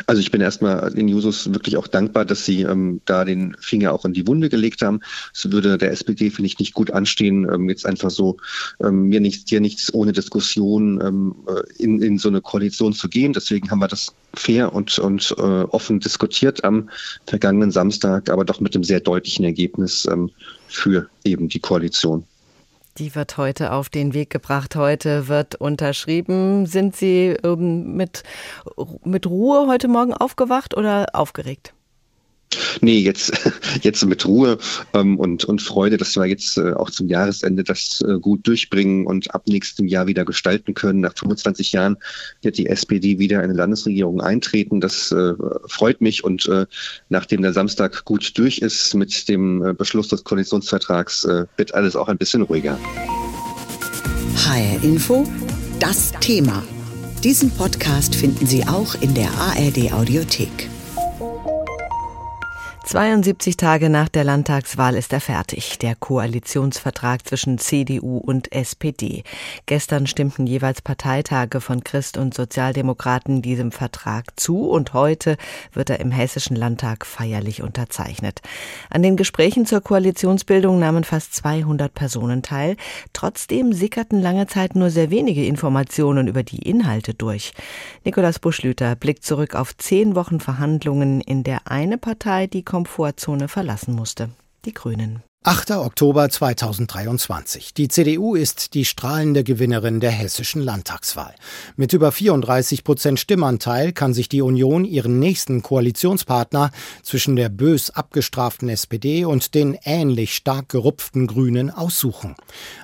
Also 0.06 0.22
ich 0.22 0.32
bin 0.32 0.42
erstmal 0.42 0.92
den 0.92 1.08
Jusos 1.08 1.54
wirklich 1.54 1.78
auch 1.78 1.88
dankbar, 1.88 2.26
dass 2.26 2.46
sie 2.46 2.62
ähm, 2.62 3.02
da 3.06 3.26
den 3.26 3.56
Finger 3.60 3.94
auch 3.94 4.06
in 4.06 4.14
die 4.14 4.28
Wunde 4.28 4.50
gelegt 4.50 4.82
haben. 4.82 5.02
Es 5.34 5.52
würde 5.52 5.78
der 5.78 5.92
SPD, 5.92 6.30
finde 6.30 6.48
ich, 6.48 6.60
nicht 6.60 6.74
gut 6.74 6.92
anstehen, 6.92 7.48
ähm, 7.52 7.70
jetzt 7.70 7.86
einfach 7.86 8.10
so 8.10 8.38
ähm, 8.82 9.04
mir 9.04 9.20
nichts, 9.20 9.46
dir 9.46 9.60
nichts 9.60 9.94
ohne 9.94 10.14
Diskussion 10.14 11.02
ähm, 11.02 11.36
äh, 11.48 11.84
in, 11.84 12.02
in 12.02 12.18
so 12.18 12.30
eine 12.30 12.42
Koalition 12.42 12.94
zu 12.94 13.10
gehen. 13.10 13.34
Deswegen 13.34 13.70
haben 13.70 13.80
wir 13.80 13.88
das 13.88 14.14
fair 14.34 14.74
und, 14.74 14.98
und 15.00 15.36
äh, 15.38 15.42
offen 15.42 16.00
diskutiert 16.00 16.64
am 16.64 16.90
vergangenen 17.26 17.72
Samstag, 17.72 18.30
aber 18.30 18.46
doch 18.46 18.60
mit 18.60 18.76
einem 18.76 18.84
sehr 18.84 19.00
deutlichen 19.00 19.46
Ergebnis 19.46 20.08
ähm, 20.12 20.30
für 20.68 21.10
eben 21.24 21.50
die 21.50 21.60
Koalition. 21.60 22.26
Die 22.98 23.14
wird 23.14 23.38
heute 23.38 23.74
auf 23.74 23.90
den 23.90 24.14
Weg 24.14 24.32
gebracht. 24.32 24.76
Heute 24.76 25.28
wird 25.28 25.56
unterschrieben. 25.56 26.66
Sind 26.66 26.96
Sie 26.96 27.36
ähm, 27.44 27.96
mit, 27.96 28.24
mit 29.04 29.28
Ruhe 29.28 29.68
heute 29.68 29.88
Morgen 29.88 30.14
aufgewacht 30.14 30.76
oder 30.76 31.08
aufgeregt? 31.14 31.74
Nee, 32.82 33.00
jetzt, 33.00 33.32
jetzt 33.82 34.06
mit 34.06 34.26
Ruhe 34.26 34.58
ähm, 34.94 35.18
und, 35.18 35.46
und 35.46 35.62
Freude, 35.62 35.98
dass 35.98 36.16
wir 36.16 36.26
jetzt 36.26 36.58
äh, 36.58 36.74
auch 36.74 36.90
zum 36.90 37.08
Jahresende 37.08 37.64
das 37.64 38.04
äh, 38.08 38.20
gut 38.20 38.46
durchbringen 38.48 39.06
und 39.06 39.34
ab 39.34 39.44
nächstem 39.48 39.88
Jahr 39.88 40.08
wieder 40.08 40.26
gestalten 40.26 40.74
können. 40.74 41.02
Nach 41.02 41.14
25 41.18 41.72
Jahren 41.72 41.98
wird 42.42 42.58
die 42.58 42.68
SPD 42.68 43.20
wieder 43.20 43.38
in 43.40 43.46
eine 43.46 43.54
Landesregierung 43.54 44.22
eintreten. 44.22 44.82
Das 44.82 45.12
äh, 45.12 45.34
freut 45.68 46.02
mich 46.02 46.24
und 46.24 46.48
äh, 46.48 46.66
nachdem 47.10 47.42
der 47.42 47.54
Samstag 47.54 48.06
gut 48.06 48.38
durch 48.38 48.60
ist 48.60 48.94
mit 48.94 49.28
dem 49.30 49.64
äh, 49.64 49.74
Beschluss 49.74 50.08
des 50.10 50.24
Koalitionsvertrags, 50.24 51.26
äh, 51.26 51.46
wird 51.58 51.74
alles 51.74 51.96
auch 51.96 52.08
ein 52.08 52.18
bisschen 52.18 52.44
ruhiger. 52.44 52.78
HR 54.36 54.84
Info, 54.84 55.26
das 55.80 56.12
Thema. 56.20 56.64
Diesen 57.24 57.50
Podcast 57.52 58.16
finden 58.16 58.46
Sie 58.46 58.64
auch 58.66 58.96
in 59.02 59.14
der 59.16 59.32
ARD 59.32 59.92
Audiothek. 59.92 60.70
72 62.88 63.58
Tage 63.58 63.90
nach 63.90 64.08
der 64.08 64.24
Landtagswahl 64.24 64.96
ist 64.96 65.12
er 65.12 65.20
fertig, 65.20 65.78
der 65.78 65.94
Koalitionsvertrag 65.94 67.28
zwischen 67.28 67.58
CDU 67.58 68.18
und 68.18 68.54
SPD. 68.54 69.24
Gestern 69.66 70.08
stimmten 70.08 70.48
jeweils 70.48 70.82
Parteitage 70.82 71.60
von 71.60 71.84
Christ 71.84 72.18
und 72.18 72.34
Sozialdemokraten 72.34 73.42
diesem 73.42 73.74
Vertrag 73.74 74.40
zu 74.40 74.70
und 74.70 74.94
heute 74.94 75.36
wird 75.74 75.90
er 75.90 76.00
im 76.00 76.12
Hessischen 76.12 76.56
Landtag 76.56 77.06
feierlich 77.06 77.62
unterzeichnet. 77.62 78.40
An 78.90 79.04
den 79.04 79.18
Gesprächen 79.18 79.66
zur 79.66 79.82
Koalitionsbildung 79.82 80.80
nahmen 80.80 81.04
fast 81.04 81.36
200 81.36 81.94
Personen 81.94 82.42
teil. 82.42 82.78
Trotzdem 83.12 83.74
sickerten 83.74 84.22
lange 84.22 84.48
Zeit 84.48 84.78
nur 84.78 84.92
sehr 84.92 85.10
wenige 85.10 85.46
Informationen 85.46 86.30
über 86.30 86.44
die 86.44 86.60
Inhalte 86.60 87.14
durch. 87.14 87.52
Nikolaus 88.06 88.40
Buschlüter 88.40 88.96
blickt 88.96 89.26
zurück 89.26 89.56
auf 89.56 89.76
zehn 89.76 90.16
Wochen 90.16 90.40
Verhandlungen, 90.40 91.20
in 91.20 91.44
der 91.44 91.70
eine 91.70 91.98
Partei 91.98 92.48
die 92.48 92.64
Komfortzone 92.78 93.48
verlassen 93.48 93.96
musste. 93.96 94.30
Die 94.66 94.72
Grünen. 94.72 95.24
8. 95.48 95.72
Oktober 95.72 96.30
2023. 96.30 97.74
Die 97.74 97.88
CDU 97.88 98.36
ist 98.36 98.74
die 98.74 98.84
strahlende 98.84 99.46
Gewinnerin 99.46 100.02
der 100.02 100.12
hessischen 100.12 100.62
Landtagswahl. 100.62 101.34
Mit 101.78 101.94
über 101.94 102.12
34 102.12 102.84
Prozent 102.84 103.18
Stimmanteil 103.18 103.94
kann 103.94 104.14
sich 104.14 104.28
die 104.28 104.42
Union 104.42 104.84
ihren 104.84 105.20
nächsten 105.20 105.62
Koalitionspartner 105.62 106.72
zwischen 107.02 107.38
der 107.38 107.48
bös 107.48 107.92
abgestraften 107.92 108.68
SPD 108.68 109.24
und 109.24 109.56
den 109.56 109.78
ähnlich 109.86 110.36
stark 110.36 110.68
gerupften 110.68 111.28
Grünen 111.28 111.70
aussuchen. 111.70 112.36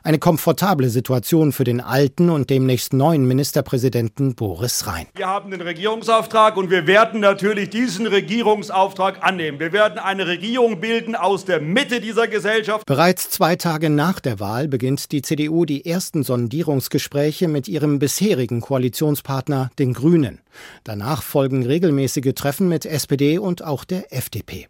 Eine 0.02 0.20
komfortable 0.20 0.90
Situation 0.90 1.52
für 1.52 1.66
den 1.66 1.82
alten 1.82 2.30
und 2.30 2.50
demnächst 2.50 2.94
neuen 2.94 3.28
Ministerpräsidenten 3.28 4.36
Boris 4.36 4.88
Rhein. 4.88 5.08
Wir 5.16 5.28
haben 5.28 5.52
den 5.52 5.60
Regierungsauftrag 5.60 6.56
und 6.56 6.70
wir 6.70 6.88
werden 6.88 7.20
natürlich 7.20 7.72
diesen 7.72 8.08
Regierungsauftrag 8.08 9.22
annehmen. 9.22 9.60
Wir 9.60 9.74
werden 9.74 10.00
eine 10.00 10.28
Regierung 10.28 10.80
bilden 10.80 11.18
aus 11.18 11.44
der 11.44 11.60
Mitte 11.60 12.00
dieser 12.00 12.30
Gesellschaft 12.30 12.53
Gesellschaft. 12.54 12.86
Bereits 12.86 13.30
zwei 13.32 13.56
Tage 13.56 13.90
nach 13.90 14.20
der 14.20 14.40
Wahl 14.40 14.68
beginnt 14.68 15.12
die 15.12 15.22
CDU 15.24 15.66
die 15.66 15.86
ersten 15.86 16.24
Sondierungsgespräche 16.24 17.48
mit 17.48 17.68
ihrem 17.68 17.98
bisherigen 17.98 18.62
Koalitionspartner, 18.62 19.72
den 19.80 19.94
Grünen. 19.94 20.40
Danach 20.84 21.24
folgen 21.24 21.66
regelmäßige 21.66 22.34
Treffen 22.36 22.70
mit 22.70 22.86
SPD 22.86 23.40
und 23.40 23.64
auch 23.64 23.84
der 23.84 24.14
FDP. 24.14 24.68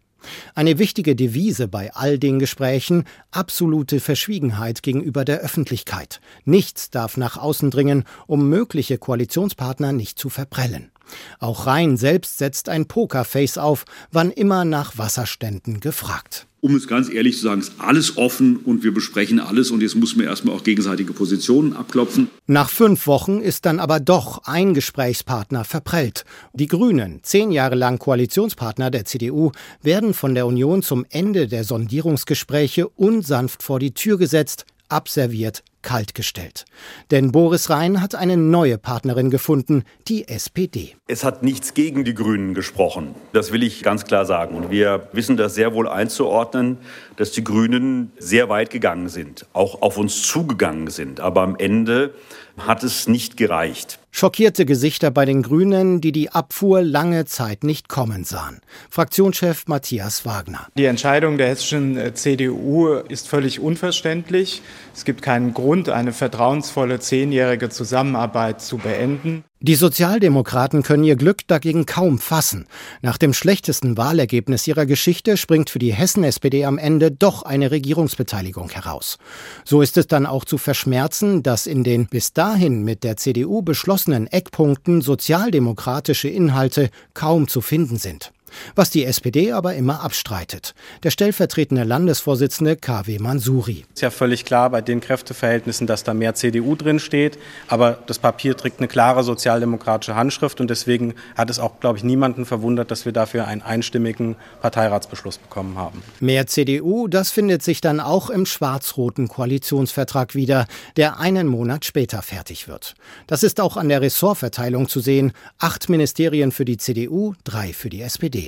Eine 0.54 0.78
wichtige 0.78 1.14
Devise 1.14 1.68
bei 1.68 1.92
all 1.92 2.18
den 2.18 2.38
Gesprächen 2.38 3.04
absolute 3.30 4.00
Verschwiegenheit 4.00 4.82
gegenüber 4.82 5.26
der 5.26 5.40
Öffentlichkeit. 5.40 6.22
Nichts 6.46 6.88
darf 6.88 7.18
nach 7.18 7.36
außen 7.36 7.70
dringen, 7.70 8.04
um 8.26 8.48
mögliche 8.48 8.96
Koalitionspartner 8.96 9.92
nicht 9.92 10.18
zu 10.18 10.30
verprellen. 10.30 10.90
Auch 11.38 11.66
Rhein 11.66 11.96
selbst 11.96 12.38
setzt 12.38 12.68
ein 12.68 12.86
Pokerface 12.86 13.58
auf, 13.58 13.84
wann 14.12 14.30
immer 14.30 14.64
nach 14.64 14.98
Wasserständen 14.98 15.80
gefragt 15.80 16.46
um 16.64 16.74
es 16.74 16.88
ganz 16.88 17.10
ehrlich 17.10 17.36
zu 17.36 17.42
sagen, 17.42 17.60
ist 17.60 17.74
alles 17.76 18.16
offen 18.16 18.56
und 18.56 18.82
wir 18.84 18.94
besprechen 18.94 19.38
alles 19.38 19.70
und 19.70 19.82
jetzt 19.82 19.96
muss 19.96 20.16
man 20.16 20.24
erstmal 20.24 20.56
auch 20.56 20.64
gegenseitige 20.64 21.12
Positionen 21.12 21.74
abklopfen. 21.74 22.30
Nach 22.46 22.70
fünf 22.70 23.06
Wochen 23.06 23.42
ist 23.42 23.66
dann 23.66 23.78
aber 23.78 24.00
doch 24.00 24.44
ein 24.46 24.72
Gesprächspartner 24.72 25.64
verprellt. 25.64 26.24
Die 26.54 26.66
Grünen, 26.66 27.20
zehn 27.22 27.52
Jahre 27.52 27.74
lang 27.74 27.98
Koalitionspartner 27.98 28.90
der 28.90 29.04
CDU, 29.04 29.52
werden 29.82 30.14
von 30.14 30.34
der 30.34 30.46
Union 30.46 30.82
zum 30.82 31.04
Ende 31.10 31.48
der 31.48 31.64
Sondierungsgespräche 31.64 32.88
unsanft 32.88 33.62
vor 33.62 33.78
die 33.78 33.92
Tür 33.92 34.16
gesetzt, 34.16 34.64
abserviert, 34.88 35.64
kaltgestellt. 35.84 36.64
Denn 37.12 37.30
Boris 37.30 37.70
Rhein 37.70 38.00
hat 38.00 38.16
eine 38.16 38.36
neue 38.36 38.78
Partnerin 38.78 39.30
gefunden, 39.30 39.84
die 40.08 40.26
SPD. 40.26 40.96
Es 41.06 41.22
hat 41.22 41.44
nichts 41.44 41.74
gegen 41.74 42.02
die 42.02 42.14
Grünen 42.14 42.54
gesprochen. 42.54 43.14
Das 43.32 43.52
will 43.52 43.62
ich 43.62 43.84
ganz 43.84 44.04
klar 44.04 44.24
sagen. 44.24 44.56
Und 44.56 44.70
wir 44.72 45.08
wissen 45.12 45.36
das 45.36 45.54
sehr 45.54 45.72
wohl 45.74 45.88
einzuordnen, 45.88 46.78
dass 47.16 47.30
die 47.30 47.44
Grünen 47.44 48.10
sehr 48.18 48.48
weit 48.48 48.70
gegangen 48.70 49.08
sind, 49.08 49.46
auch 49.52 49.82
auf 49.82 49.96
uns 49.96 50.22
zugegangen 50.22 50.88
sind. 50.88 51.20
Aber 51.20 51.42
am 51.42 51.54
Ende 51.56 52.14
hat 52.58 52.84
es 52.84 53.08
nicht 53.08 53.36
gereicht. 53.36 53.98
Schockierte 54.16 54.64
Gesichter 54.64 55.10
bei 55.10 55.24
den 55.24 55.42
Grünen, 55.42 56.00
die 56.00 56.12
die 56.12 56.30
Abfuhr 56.30 56.82
lange 56.82 57.24
Zeit 57.24 57.64
nicht 57.64 57.88
kommen 57.88 58.22
sahen. 58.22 58.60
Fraktionschef 58.88 59.66
Matthias 59.66 60.24
Wagner. 60.24 60.68
Die 60.78 60.84
Entscheidung 60.84 61.36
der 61.36 61.48
hessischen 61.48 61.96
äh, 61.96 62.14
CDU 62.14 62.94
ist 63.08 63.26
völlig 63.26 63.58
unverständlich. 63.58 64.62
Es 64.94 65.04
gibt 65.04 65.20
keinen 65.20 65.52
Grund, 65.52 65.73
eine 65.88 66.12
vertrauensvolle 66.12 67.00
zehnjährige 67.00 67.70
Zusammenarbeit 67.70 68.60
zu 68.60 68.78
beenden. 68.78 69.44
Die 69.60 69.76
Sozialdemokraten 69.76 70.82
können 70.82 71.04
ihr 71.04 71.16
Glück 71.16 71.48
dagegen 71.48 71.86
kaum 71.86 72.18
fassen. 72.18 72.66
Nach 73.00 73.16
dem 73.16 73.32
schlechtesten 73.32 73.96
Wahlergebnis 73.96 74.66
ihrer 74.66 74.84
Geschichte 74.84 75.38
springt 75.38 75.70
für 75.70 75.78
die 75.78 75.94
Hessen-SPD 75.94 76.66
am 76.66 76.76
Ende 76.76 77.10
doch 77.10 77.44
eine 77.44 77.70
Regierungsbeteiligung 77.70 78.68
heraus. 78.68 79.16
So 79.64 79.80
ist 79.80 79.96
es 79.96 80.06
dann 80.06 80.26
auch 80.26 80.44
zu 80.44 80.58
verschmerzen, 80.58 81.42
dass 81.42 81.66
in 81.66 81.82
den 81.82 82.06
bis 82.06 82.34
dahin 82.34 82.84
mit 82.84 83.04
der 83.04 83.16
CDU 83.16 83.62
beschlossenen 83.62 84.26
Eckpunkten 84.26 85.00
sozialdemokratische 85.00 86.28
Inhalte 86.28 86.90
kaum 87.14 87.48
zu 87.48 87.62
finden 87.62 87.96
sind 87.96 88.33
was 88.74 88.90
die 88.90 89.04
SPD 89.04 89.52
aber 89.52 89.74
immer 89.74 90.02
abstreitet. 90.02 90.74
Der 91.02 91.10
stellvertretende 91.10 91.84
Landesvorsitzende 91.84 92.76
KW 92.76 93.18
Mansuri. 93.18 93.84
Ist 93.94 94.02
ja 94.02 94.10
völlig 94.10 94.44
klar 94.44 94.70
bei 94.70 94.80
den 94.80 95.00
Kräfteverhältnissen, 95.00 95.86
dass 95.86 96.04
da 96.04 96.14
mehr 96.14 96.34
CDU 96.34 96.76
drin 96.76 96.98
steht, 96.98 97.38
aber 97.68 97.98
das 98.06 98.18
Papier 98.18 98.56
trägt 98.56 98.78
eine 98.78 98.88
klare 98.88 99.24
sozialdemokratische 99.24 100.14
Handschrift 100.14 100.60
und 100.60 100.68
deswegen 100.70 101.14
hat 101.36 101.50
es 101.50 101.58
auch, 101.58 101.80
glaube 101.80 101.98
ich, 101.98 102.04
niemanden 102.04 102.46
verwundert, 102.46 102.90
dass 102.90 103.04
wir 103.04 103.12
dafür 103.12 103.46
einen 103.46 103.62
einstimmigen 103.62 104.36
Parteiratsbeschluss 104.60 105.38
bekommen 105.38 105.78
haben. 105.78 106.02
Mehr 106.20 106.46
CDU, 106.46 107.08
das 107.08 107.30
findet 107.30 107.62
sich 107.62 107.80
dann 107.80 108.00
auch 108.00 108.30
im 108.30 108.46
schwarz-roten 108.46 109.28
Koalitionsvertrag 109.28 110.34
wieder, 110.34 110.66
der 110.96 111.20
einen 111.20 111.46
Monat 111.46 111.84
später 111.84 112.22
fertig 112.22 112.68
wird. 112.68 112.94
Das 113.26 113.42
ist 113.42 113.60
auch 113.60 113.76
an 113.76 113.88
der 113.88 114.00
Ressortverteilung 114.00 114.88
zu 114.88 115.00
sehen. 115.00 115.32
Acht 115.58 115.88
Ministerien 115.88 116.52
für 116.52 116.64
die 116.64 116.76
CDU, 116.76 117.34
drei 117.44 117.72
für 117.72 117.90
die 117.90 118.02
SPD. 118.02 118.43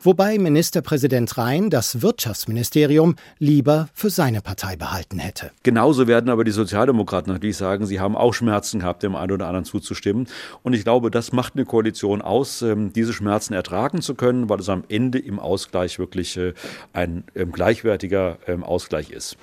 Wobei 0.00 0.38
Ministerpräsident 0.38 1.36
Rhein 1.38 1.70
das 1.70 2.02
Wirtschaftsministerium 2.02 3.16
lieber 3.38 3.88
für 3.94 4.10
seine 4.10 4.40
Partei 4.40 4.76
behalten 4.76 5.18
hätte. 5.18 5.50
Genauso 5.62 6.06
werden 6.06 6.30
aber 6.30 6.44
die 6.44 6.50
Sozialdemokraten 6.50 7.32
natürlich 7.32 7.56
sagen, 7.56 7.86
sie 7.86 8.00
haben 8.00 8.16
auch 8.16 8.34
Schmerzen 8.34 8.80
gehabt, 8.80 9.02
dem 9.02 9.16
einen 9.16 9.32
oder 9.32 9.46
anderen 9.46 9.64
zuzustimmen. 9.64 10.26
Und 10.62 10.72
ich 10.72 10.84
glaube, 10.84 11.10
das 11.10 11.32
macht 11.32 11.54
eine 11.54 11.64
Koalition 11.64 12.22
aus, 12.22 12.62
ähm, 12.62 12.92
diese 12.92 13.12
Schmerzen 13.12 13.54
ertragen 13.54 14.00
zu 14.02 14.14
können, 14.14 14.48
weil 14.48 14.60
es 14.60 14.68
am 14.68 14.84
Ende 14.88 15.18
im 15.18 15.38
Ausgleich 15.38 15.98
wirklich 15.98 16.36
äh, 16.36 16.54
ein 16.92 17.24
ähm, 17.34 17.52
gleichwertiger 17.52 18.38
ähm, 18.46 18.64
Ausgleich 18.64 19.10
ist. 19.10 19.36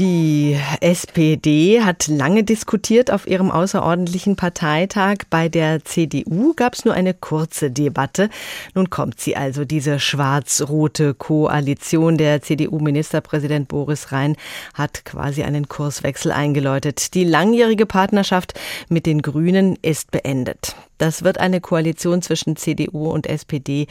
Die 0.00 0.56
SPD 0.80 1.82
hat 1.82 2.06
lange 2.06 2.42
diskutiert 2.42 3.10
auf 3.10 3.26
ihrem 3.26 3.50
außerordentlichen 3.50 4.34
Parteitag. 4.34 5.24
Bei 5.28 5.50
der 5.50 5.84
CDU 5.84 6.54
gab 6.54 6.72
es 6.72 6.86
nur 6.86 6.94
eine 6.94 7.12
kurze 7.12 7.70
Debatte. 7.70 8.30
Nun 8.74 8.88
kommt 8.88 9.20
sie 9.20 9.36
also, 9.36 9.66
diese 9.66 10.00
schwarz-rote 10.00 11.12
Koalition. 11.12 12.16
Der 12.16 12.40
CDU-Ministerpräsident 12.40 13.68
Boris 13.68 14.10
Rhein 14.10 14.36
hat 14.72 15.04
quasi 15.04 15.42
einen 15.42 15.68
Kurswechsel 15.68 16.32
eingeläutet. 16.32 17.12
Die 17.12 17.24
langjährige 17.24 17.84
Partnerschaft 17.84 18.58
mit 18.88 19.04
den 19.04 19.20
Grünen 19.20 19.76
ist 19.82 20.12
beendet. 20.12 20.76
Das 21.00 21.24
wird 21.24 21.40
eine 21.40 21.62
Koalition 21.62 22.20
zwischen 22.20 22.56
CDU 22.56 23.10
und 23.10 23.26
SPD, 23.26 23.86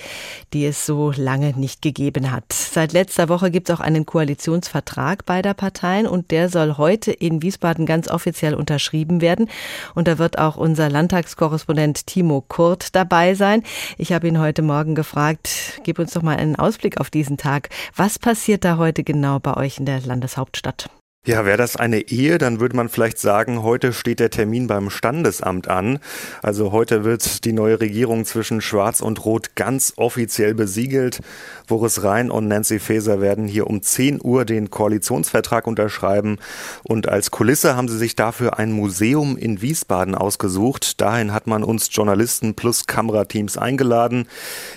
die 0.54 0.66
es 0.68 0.86
so 0.86 1.12
lange 1.16 1.58
nicht 1.58 1.82
gegeben 1.82 2.32
hat. 2.32 2.54
Seit 2.54 2.94
letzter 2.94 3.30
Woche 3.30 3.50
gibt 3.50 3.68
es 3.68 3.76
auch 3.76 3.80
einen 3.80 4.06
Koalitionsvertrag 4.06 5.26
beider 5.26 5.56
Parteien 5.56 6.06
und 6.06 6.30
der 6.30 6.50
soll 6.50 6.78
heute 6.78 7.12
in 7.12 7.42
Wiesbaden 7.42 7.88
ganz 7.88 8.10
offiziell 8.10 8.54
unterschrieben 8.54 9.22
werden. 9.22 9.50
Und 9.96 10.08
da 10.08 10.20
wird 10.20 10.38
auch 10.38 10.56
unser 10.56 10.88
Landtagskorrespondent 10.88 12.06
Timo 12.06 12.46
Kurt 12.48 12.94
dabei 12.96 13.34
sein. 13.34 13.64
Ich 13.98 14.14
habe 14.14 14.28
ihn 14.28 14.40
heute 14.40 14.62
Morgen 14.62 14.94
gefragt, 14.94 15.82
gib 15.84 15.98
uns 15.98 16.14
doch 16.14 16.22
mal 16.22 16.38
einen 16.38 16.58
Ausblick 16.58 17.00
auf 17.00 17.10
diesen 17.10 17.38
Tag. 17.38 17.70
Was 17.96 18.20
passiert 18.20 18.64
da 18.64 18.78
heute 18.78 19.04
genau 19.04 19.40
bei 19.40 19.58
euch 19.58 19.80
in 19.80 19.88
der 19.88 20.02
Landeshauptstadt? 20.02 20.92
Ja, 21.26 21.46
wäre 21.46 21.58
das 21.58 21.76
eine 21.76 22.00
Ehe, 22.00 22.38
dann 22.38 22.62
würde 22.62 22.78
man 22.78 22.88
vielleicht 22.88 23.20
sagen, 23.20 23.62
heute 23.62 23.92
steht 23.92 24.22
der 24.22 24.30
Termin 24.30 24.68
beim 24.68 24.90
Standesamt 24.90 25.68
an. 25.68 26.00
Also 26.42 26.72
heute 26.72 27.04
wird 27.04 27.44
die 27.44 27.52
neue 27.52 27.82
Regierung 27.82 28.24
zwischen 28.24 28.62
Schwarz 28.62 29.02
und 29.02 29.26
Rot 29.26 29.54
ganz 29.56 29.94
offiziell 29.98 30.54
besiegelt. 30.54 31.20
Boris 31.68 32.04
Rhein 32.04 32.32
und 32.32 32.48
Nancy 32.48 32.80
Faeser 32.80 33.20
werden 33.20 33.50
hier 33.50 33.68
um 33.68 33.82
10 33.82 34.22
Uhr 34.24 34.46
den 34.46 34.70
Koalitionsvertrag 34.70 35.68
unterschreiben. 35.68 36.38
Und 36.84 37.10
als 37.10 37.32
Kulisse 37.32 37.76
haben 37.76 37.90
sie 37.90 37.98
sich 37.98 38.16
dafür 38.16 38.58
ein 38.58 38.72
Museum 38.72 39.36
in 39.38 39.62
Wiesbaden 39.62 40.16
ausgesucht. 40.16 41.02
Dahin 41.02 41.34
hat 41.34 41.48
man 41.48 41.66
uns 41.66 41.90
Journalisten 41.92 42.56
plus 42.56 42.88
Kamerateams 42.88 43.58
eingeladen. 43.58 44.26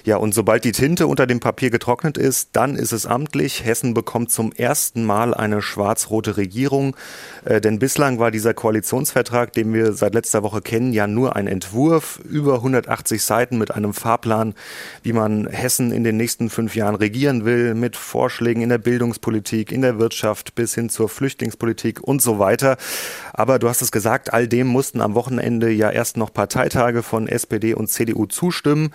Ja, 0.04 0.16
und 0.16 0.34
sobald 0.34 0.64
die 0.64 0.72
Tinte 0.72 1.06
unter 1.06 1.28
dem 1.28 1.38
Papier 1.38 1.70
getrocknet 1.70 2.18
ist, 2.18 2.50
dann 2.52 2.74
ist 2.74 2.90
es 2.90 3.06
amtlich. 3.06 3.64
Hessen 3.64 3.94
bekommt 3.94 4.32
zum 4.32 4.50
ersten 4.50 5.04
Mal 5.04 5.34
eine 5.34 5.62
schwarz-rote 5.62 6.32
Regierung. 6.42 6.96
Äh, 7.44 7.60
denn 7.60 7.78
bislang 7.78 8.18
war 8.18 8.30
dieser 8.30 8.54
Koalitionsvertrag, 8.54 9.52
den 9.52 9.72
wir 9.72 9.92
seit 9.92 10.14
letzter 10.14 10.42
Woche 10.42 10.60
kennen, 10.60 10.92
ja 10.92 11.06
nur 11.06 11.36
ein 11.36 11.46
Entwurf, 11.46 12.20
über 12.28 12.56
180 12.56 13.22
Seiten 13.22 13.58
mit 13.58 13.70
einem 13.70 13.94
Fahrplan, 13.94 14.54
wie 15.02 15.12
man 15.12 15.46
Hessen 15.46 15.92
in 15.92 16.04
den 16.04 16.16
nächsten 16.16 16.50
fünf 16.50 16.76
Jahren 16.76 16.94
regieren 16.94 17.44
will, 17.44 17.74
mit 17.74 17.96
Vorschlägen 17.96 18.62
in 18.62 18.68
der 18.68 18.78
Bildungspolitik, 18.78 19.72
in 19.72 19.82
der 19.82 19.98
Wirtschaft 19.98 20.54
bis 20.54 20.74
hin 20.74 20.88
zur 20.88 21.08
Flüchtlingspolitik 21.08 22.00
und 22.00 22.20
so 22.20 22.38
weiter. 22.38 22.76
Aber 23.32 23.58
du 23.58 23.68
hast 23.68 23.82
es 23.82 23.92
gesagt, 23.92 24.32
all 24.32 24.48
dem 24.48 24.66
mussten 24.66 25.00
am 25.00 25.14
Wochenende 25.14 25.70
ja 25.70 25.90
erst 25.90 26.16
noch 26.16 26.32
Parteitage 26.32 27.02
von 27.02 27.28
SPD 27.28 27.74
und 27.74 27.88
CDU 27.88 28.26
zustimmen. 28.26 28.90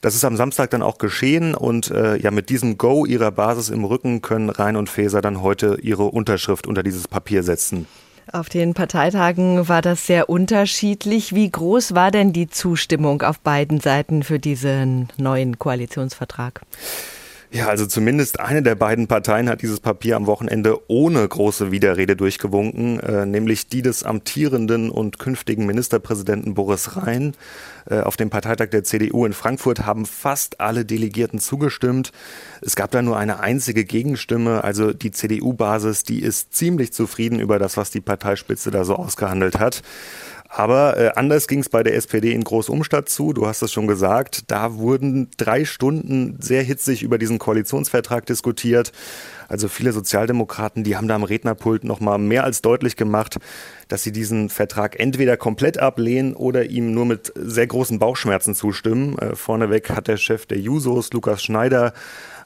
Das 0.00 0.14
ist 0.14 0.24
am 0.24 0.36
Samstag 0.36 0.70
dann 0.70 0.82
auch 0.82 0.98
geschehen 0.98 1.54
und 1.54 1.90
äh, 1.90 2.16
ja 2.16 2.30
mit 2.30 2.50
diesem 2.50 2.78
Go 2.78 3.04
ihrer 3.04 3.30
Basis 3.30 3.68
im 3.68 3.84
Rücken 3.84 4.22
können 4.22 4.50
Rhein 4.50 4.76
und 4.76 4.88
Faeser 4.88 5.20
dann 5.20 5.42
heute 5.42 5.78
ihre 5.82 6.04
Unterschrift 6.04 6.66
unter 6.66 6.82
dieses 6.82 7.08
Papier 7.08 7.42
setzen. 7.42 7.86
Auf 8.30 8.50
den 8.50 8.74
Parteitagen 8.74 9.68
war 9.68 9.80
das 9.80 10.06
sehr 10.06 10.28
unterschiedlich. 10.28 11.34
Wie 11.34 11.50
groß 11.50 11.94
war 11.94 12.10
denn 12.10 12.32
die 12.34 12.48
Zustimmung 12.48 13.22
auf 13.22 13.40
beiden 13.40 13.80
Seiten 13.80 14.22
für 14.22 14.38
diesen 14.38 15.08
neuen 15.16 15.58
Koalitionsvertrag? 15.58 16.60
Ja, 17.50 17.68
also 17.68 17.86
zumindest 17.86 18.40
eine 18.40 18.62
der 18.62 18.74
beiden 18.74 19.06
Parteien 19.06 19.48
hat 19.48 19.62
dieses 19.62 19.80
Papier 19.80 20.16
am 20.16 20.26
Wochenende 20.26 20.78
ohne 20.88 21.26
große 21.26 21.70
Widerrede 21.70 22.14
durchgewunken, 22.14 23.00
äh, 23.00 23.24
nämlich 23.24 23.68
die 23.68 23.80
des 23.80 24.02
amtierenden 24.02 24.90
und 24.90 25.18
künftigen 25.18 25.64
Ministerpräsidenten 25.64 26.52
Boris 26.52 26.96
Rhein. 26.96 27.34
Äh, 27.88 28.00
auf 28.00 28.18
dem 28.18 28.28
Parteitag 28.28 28.68
der 28.68 28.84
CDU 28.84 29.24
in 29.24 29.32
Frankfurt 29.32 29.86
haben 29.86 30.04
fast 30.04 30.60
alle 30.60 30.84
Delegierten 30.84 31.38
zugestimmt. 31.38 32.12
Es 32.60 32.76
gab 32.76 32.90
da 32.90 33.00
nur 33.00 33.16
eine 33.16 33.40
einzige 33.40 33.86
Gegenstimme, 33.86 34.62
also 34.62 34.92
die 34.92 35.10
CDU-Basis, 35.10 36.02
die 36.02 36.20
ist 36.20 36.54
ziemlich 36.54 36.92
zufrieden 36.92 37.40
über 37.40 37.58
das, 37.58 37.78
was 37.78 37.90
die 37.90 38.02
Parteispitze 38.02 38.70
da 38.70 38.84
so 38.84 38.94
ausgehandelt 38.96 39.58
hat. 39.58 39.82
Aber 40.48 40.96
äh, 40.96 41.10
anders 41.14 41.46
ging 41.46 41.60
es 41.60 41.68
bei 41.68 41.82
der 41.82 41.94
SPD 41.94 42.32
in 42.32 42.42
Großumstadt 42.42 43.08
zu. 43.08 43.34
Du 43.34 43.46
hast 43.46 43.60
es 43.60 43.70
schon 43.70 43.86
gesagt. 43.86 44.50
Da 44.50 44.76
wurden 44.76 45.30
drei 45.36 45.66
Stunden 45.66 46.38
sehr 46.40 46.62
hitzig 46.62 47.02
über 47.02 47.18
diesen 47.18 47.38
Koalitionsvertrag 47.38 48.24
diskutiert. 48.24 48.92
Also 49.48 49.68
viele 49.68 49.92
Sozialdemokraten, 49.92 50.84
die 50.84 50.96
haben 50.96 51.06
da 51.06 51.14
am 51.14 51.22
Rednerpult 51.22 51.84
noch 51.84 52.00
mal 52.00 52.18
mehr 52.18 52.44
als 52.44 52.62
deutlich 52.62 52.96
gemacht, 52.96 53.38
dass 53.88 54.02
sie 54.02 54.12
diesen 54.12 54.48
Vertrag 54.48 54.98
entweder 54.98 55.36
komplett 55.36 55.78
ablehnen 55.78 56.34
oder 56.34 56.64
ihm 56.64 56.92
nur 56.92 57.06
mit 57.06 57.32
sehr 57.34 57.66
großen 57.66 57.98
Bauchschmerzen 57.98 58.54
zustimmen. 58.54 59.18
Äh, 59.18 59.36
vorneweg 59.36 59.90
hat 59.90 60.08
der 60.08 60.16
Chef 60.16 60.46
der 60.46 60.58
Jusos, 60.58 61.12
Lukas 61.12 61.42
Schneider, 61.42 61.92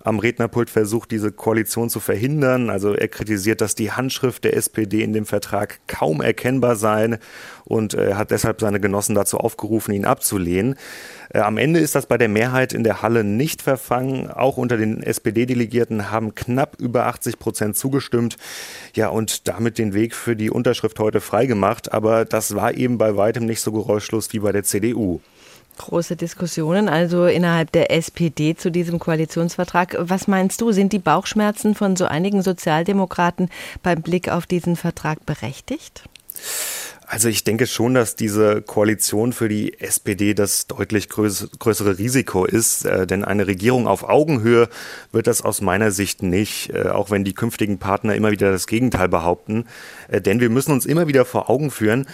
am 0.04 0.18
Rednerpult 0.18 0.68
versucht, 0.68 1.11
diese 1.11 1.32
Koalition 1.32 1.88
zu 1.88 2.00
verhindern. 2.00 2.71
Also 2.71 2.94
er 2.94 3.09
kritisiert, 3.09 3.61
dass 3.61 3.75
die 3.75 3.92
Handschrift 3.92 4.44
der 4.44 4.56
SPD 4.56 5.02
in 5.02 5.12
dem 5.12 5.26
Vertrag 5.26 5.80
kaum 5.87 6.21
erkennbar 6.21 6.76
sei 6.76 7.18
und 7.64 7.94
äh, 7.94 8.14
hat 8.14 8.30
deshalb 8.30 8.61
seine 8.61 8.80
Genossen 8.80 9.14
dazu 9.14 9.38
aufgerufen, 9.38 9.94
ihn 9.94 10.04
abzulehnen. 10.04 10.76
Äh, 11.32 11.40
am 11.40 11.56
Ende 11.56 11.80
ist 11.80 11.94
das 11.94 12.06
bei 12.06 12.18
der 12.18 12.28
Mehrheit 12.28 12.73
in 12.73 12.85
der 12.85 13.02
Halle 13.02 13.25
nicht 13.25 13.62
verfangen. 13.62 14.30
Auch 14.30 14.56
unter 14.56 14.76
den 14.76 15.02
SPD-Delegierten 15.02 16.11
haben 16.11 16.35
knapp 16.35 16.76
über 16.80 17.06
80 17.06 17.38
Prozent 17.38 17.76
zugestimmt. 17.76 18.37
Ja, 18.94 19.09
und 19.09 19.49
damit 19.49 19.78
den 19.78 19.94
Weg 19.94 20.14
für 20.14 20.37
die 20.37 20.50
Unterschrift 20.50 20.99
heute 20.99 21.21
freigemacht. 21.21 21.92
Aber 21.92 22.25
das 22.25 22.54
war 22.54 22.75
eben 22.75 22.99
bei 22.99 23.16
weitem 23.16 23.47
nicht 23.47 23.61
so 23.61 23.73
geräuschlos 23.73 24.32
wie 24.32 24.40
bei 24.40 24.52
der 24.52 24.64
CDU. 24.64 25.21
Große 25.78 26.16
Diskussionen 26.16 26.88
also 26.88 27.26
innerhalb 27.26 27.72
der 27.72 27.90
SPD 27.90 28.54
zu 28.54 28.70
diesem 28.70 28.98
Koalitionsvertrag. 28.98 29.96
Was 29.98 30.28
meinst 30.28 30.60
du, 30.60 30.72
sind 30.72 30.92
die 30.92 30.98
Bauchschmerzen 30.98 31.74
von 31.74 31.96
so 31.96 32.04
einigen 32.04 32.42
Sozialdemokraten 32.42 33.48
beim 33.82 34.02
Blick 34.02 34.28
auf 34.28 34.46
diesen 34.46 34.76
Vertrag 34.76 35.24
berechtigt? 35.26 36.04
Also 37.12 37.28
ich 37.28 37.45
denke 37.45 37.66
schon, 37.66 37.92
dass 37.92 38.16
diese 38.16 38.62
Koalition 38.62 39.35
für 39.35 39.50
die 39.50 39.78
SPD 39.78 40.33
das 40.33 40.66
deutlich 40.66 41.11
größere 41.11 41.99
Risiko 41.99 42.47
ist, 42.47 42.87
äh, 42.87 43.07
denn 43.07 43.23
eine 43.23 43.47
Regierung 43.47 43.87
auf 43.87 44.09
Augenhöhe 44.09 44.71
wird 45.12 45.26
das 45.26 45.42
aus 45.42 45.61
meiner 45.61 45.90
Sicht 45.90 46.23
nicht, 46.23 46.71
äh, 46.71 46.88
auch 46.88 47.11
wenn 47.11 47.23
die 47.23 47.35
künftigen 47.35 47.76
Partner 47.76 48.14
immer 48.14 48.31
wieder 48.31 48.50
das 48.50 48.66
Gegenteil 48.66 49.11
behaupten. 49.11 49.66
Äh, 50.09 50.23
denn 50.23 50.40
wir 50.40 50.49
müssen 50.49 50.73
uns 50.73 50.87
immer 50.87 51.07
wieder 51.07 51.26
vor 51.26 51.50
Augen 51.50 51.71
führen, 51.71 52.07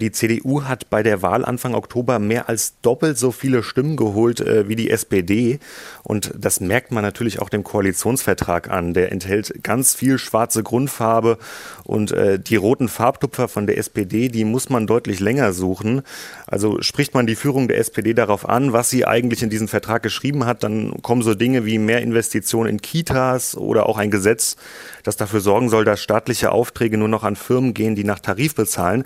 die 0.00 0.10
CDU 0.10 0.64
hat 0.64 0.90
bei 0.90 1.04
der 1.04 1.22
Wahl 1.22 1.44
Anfang 1.44 1.74
Oktober 1.74 2.18
mehr 2.18 2.48
als 2.48 2.74
doppelt 2.82 3.18
so 3.18 3.30
viele 3.30 3.62
Stimmen 3.62 3.96
geholt 3.96 4.44
wie 4.68 4.76
die 4.76 4.90
SPD. 4.90 5.58
Und 6.02 6.32
das 6.36 6.60
merkt 6.60 6.92
man 6.92 7.02
natürlich 7.02 7.40
auch 7.40 7.48
dem 7.48 7.64
Koalitionsvertrag 7.64 8.70
an. 8.70 8.94
Der 8.94 9.10
enthält 9.10 9.62
ganz 9.62 9.94
viel 9.94 10.18
schwarze 10.18 10.62
Grundfarbe 10.62 11.38
und 11.84 12.14
die 12.46 12.56
roten 12.56 12.88
Farbtupfer 12.88 13.48
von 13.48 13.66
der 13.66 13.78
SPD, 13.78 14.28
die 14.28 14.39
die 14.40 14.46
muss 14.46 14.70
man 14.70 14.86
deutlich 14.86 15.20
länger 15.20 15.52
suchen. 15.52 16.00
Also 16.46 16.80
spricht 16.80 17.12
man 17.12 17.26
die 17.26 17.34
Führung 17.34 17.68
der 17.68 17.76
SPD 17.76 18.14
darauf 18.14 18.48
an, 18.48 18.72
was 18.72 18.88
sie 18.88 19.04
eigentlich 19.04 19.42
in 19.42 19.50
diesem 19.50 19.68
Vertrag 19.68 20.02
geschrieben 20.02 20.46
hat, 20.46 20.62
dann 20.62 21.02
kommen 21.02 21.20
so 21.20 21.34
Dinge 21.34 21.66
wie 21.66 21.76
mehr 21.76 22.00
Investitionen 22.00 22.70
in 22.70 22.80
Kitas 22.80 23.54
oder 23.54 23.86
auch 23.86 23.98
ein 23.98 24.10
Gesetz, 24.10 24.56
das 25.02 25.18
dafür 25.18 25.40
sorgen 25.40 25.68
soll, 25.68 25.84
dass 25.84 26.00
staatliche 26.00 26.52
Aufträge 26.52 26.96
nur 26.96 27.08
noch 27.08 27.22
an 27.22 27.36
Firmen 27.36 27.74
gehen, 27.74 27.94
die 27.94 28.04
nach 28.04 28.18
Tarif 28.18 28.54
bezahlen. 28.54 29.04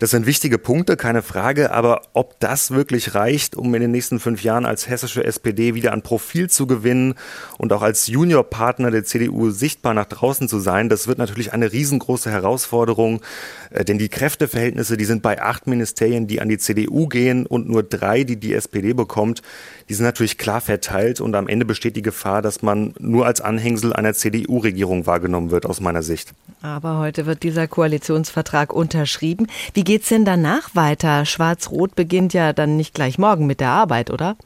Das 0.00 0.10
sind 0.10 0.26
wichtige 0.26 0.58
Punkte, 0.58 0.98
keine 0.98 1.22
Frage, 1.22 1.70
aber 1.70 2.02
ob 2.12 2.38
das 2.40 2.70
wirklich 2.70 3.14
reicht, 3.14 3.56
um 3.56 3.74
in 3.74 3.80
den 3.80 3.90
nächsten 3.90 4.20
fünf 4.20 4.42
Jahren 4.42 4.66
als 4.66 4.86
hessische 4.86 5.24
SPD 5.24 5.74
wieder 5.74 5.92
an 5.92 6.02
Profil 6.02 6.50
zu 6.50 6.66
gewinnen 6.66 7.14
und 7.56 7.72
auch 7.72 7.80
als 7.80 8.06
Juniorpartner 8.06 8.90
der 8.90 9.04
CDU 9.04 9.48
sichtbar 9.48 9.94
nach 9.94 10.04
draußen 10.04 10.46
zu 10.46 10.58
sein, 10.58 10.90
das 10.90 11.08
wird 11.08 11.16
natürlich 11.16 11.54
eine 11.54 11.72
riesengroße 11.72 12.30
Herausforderung, 12.30 13.22
äh, 13.70 13.82
denn 13.84 13.96
die 13.96 14.10
Kräfteverhältnisse, 14.10 14.73
die 14.74 15.04
sind 15.04 15.22
bei 15.22 15.40
acht 15.40 15.66
Ministerien, 15.66 16.26
die 16.26 16.40
an 16.40 16.48
die 16.48 16.58
CDU 16.58 17.06
gehen 17.06 17.46
und 17.46 17.68
nur 17.68 17.82
drei, 17.82 18.24
die 18.24 18.36
die 18.36 18.54
SPD 18.54 18.92
bekommt, 18.92 19.42
die 19.88 19.94
sind 19.94 20.04
natürlich 20.04 20.36
klar 20.36 20.60
verteilt 20.60 21.20
und 21.20 21.34
am 21.34 21.48
Ende 21.48 21.64
besteht 21.64 21.96
die 21.96 22.02
Gefahr, 22.02 22.42
dass 22.42 22.62
man 22.62 22.94
nur 22.98 23.26
als 23.26 23.40
Anhängsel 23.40 23.92
einer 23.92 24.14
CDU-Regierung 24.14 25.06
wahrgenommen 25.06 25.50
wird, 25.50 25.66
aus 25.66 25.80
meiner 25.80 26.02
Sicht. 26.02 26.32
Aber 26.62 26.98
heute 26.98 27.26
wird 27.26 27.42
dieser 27.42 27.68
Koalitionsvertrag 27.68 28.72
unterschrieben. 28.72 29.46
Wie 29.74 29.84
geht's 29.84 30.08
denn 30.08 30.24
danach 30.24 30.74
weiter? 30.74 31.24
Schwarz-Rot 31.24 31.94
beginnt 31.94 32.34
ja 32.34 32.52
dann 32.52 32.76
nicht 32.76 32.94
gleich 32.94 33.18
morgen 33.18 33.46
mit 33.46 33.60
der 33.60 33.70
Arbeit, 33.70 34.10
oder? 34.10 34.36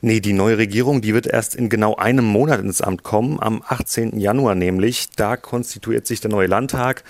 Nee, 0.00 0.20
die 0.20 0.32
neue 0.32 0.58
Regierung, 0.58 1.00
die 1.00 1.14
wird 1.14 1.26
erst 1.26 1.54
in 1.54 1.68
genau 1.68 1.96
einem 1.96 2.24
Monat 2.24 2.60
ins 2.60 2.80
Amt 2.80 3.02
kommen, 3.02 3.38
am 3.40 3.62
18. 3.66 4.18
Januar 4.18 4.54
nämlich. 4.54 5.08
Da 5.16 5.36
konstituiert 5.36 6.06
sich 6.06 6.20
der 6.20 6.30
neue 6.30 6.46
Landtag 6.46 7.04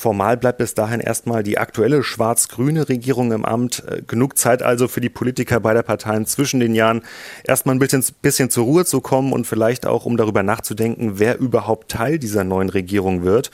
Formal 0.00 0.38
bleibt 0.38 0.56
bis 0.56 0.72
dahin 0.72 0.98
erstmal 0.98 1.42
die 1.42 1.58
aktuelle 1.58 2.02
schwarz-grüne 2.02 2.88
Regierung 2.88 3.32
im 3.32 3.44
Amt. 3.44 3.84
Äh, 3.86 4.00
genug 4.00 4.38
Zeit 4.38 4.62
also 4.62 4.88
für 4.88 5.02
die 5.02 5.10
Politiker 5.10 5.60
beider 5.60 5.82
Parteien 5.82 6.24
zwischen 6.24 6.58
den 6.58 6.74
Jahren, 6.74 7.02
erstmal 7.44 7.74
ein 7.74 7.80
bisschen, 7.80 8.02
bisschen 8.22 8.48
zur 8.48 8.64
Ruhe 8.64 8.86
zu 8.86 9.02
kommen 9.02 9.34
und 9.34 9.46
vielleicht 9.46 9.84
auch, 9.84 10.06
um 10.06 10.16
darüber 10.16 10.42
nachzudenken, 10.42 11.18
wer 11.18 11.38
überhaupt 11.38 11.90
Teil 11.90 12.18
dieser 12.18 12.44
neuen 12.44 12.70
Regierung 12.70 13.24
wird. 13.24 13.50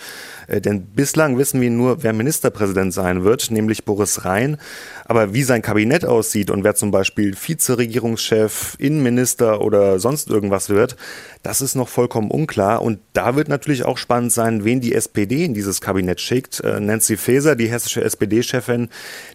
Äh, 0.47 0.61
denn 0.61 0.83
bislang 0.83 1.37
wissen 1.37 1.61
wir 1.61 1.71
nur, 1.71 2.05
wer 2.05 2.13
Ministerpräsident 2.13 2.95
sein 2.95 3.25
wird, 3.25 3.51
nämlich 3.51 3.85
Boris 3.85 4.25
Rhein. 4.25 4.59
Aber 5.05 5.35
wie 5.35 5.43
sein 5.43 5.63
Kabinett 5.63 6.05
aussieht 6.05 6.51
und 6.51 6.63
wer 6.63 6.77
zum 6.77 6.93
Beispiel 6.93 7.35
Vizeregierungschef, 7.35 8.77
Innenminister 8.79 9.63
oder 9.63 9.99
sonst 9.99 10.31
irgendwas 10.31 10.69
wird, 10.69 10.97
das 11.43 11.61
ist 11.61 11.75
noch 11.75 11.89
vollkommen 11.89 12.31
unklar. 12.31 12.83
Und 12.83 12.99
da 13.13 13.37
wird 13.37 13.49
natürlich 13.49 13.85
auch 13.85 13.99
spannend 13.99 14.33
sein, 14.33 14.65
wen 14.65 14.81
die 14.81 14.95
SPD 14.95 15.45
in 15.45 15.55
dieses 15.55 15.81
Kabinett 15.81 16.21
schickt. 16.21 16.36
Äh, 16.63 16.81
Nancy 16.81 17.17
Faeser, 17.17 17.57
die 17.57 17.69
hessische 17.69 18.03
SPD-Chefin, 18.03 18.89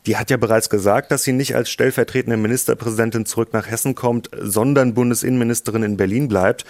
die 0.06 0.18
hat 0.18 0.30
ja 0.30 0.38
bereits 0.38 0.70
gesagt, 0.70 1.12
dass 1.12 1.24
sie 1.24 1.34
nicht 1.34 1.56
als 1.56 1.70
stellvertretende 1.70 2.38
Ministerpräsidentin 2.38 3.26
zurück 3.26 3.50
nach 3.54 3.70
Hessen 3.70 3.96
kommt, 3.96 4.30
sondern 4.40 4.94
Bundesinnenministerin 4.94 5.84
in 5.84 5.98
Berlin 5.98 6.28
bleibt. 6.28 6.66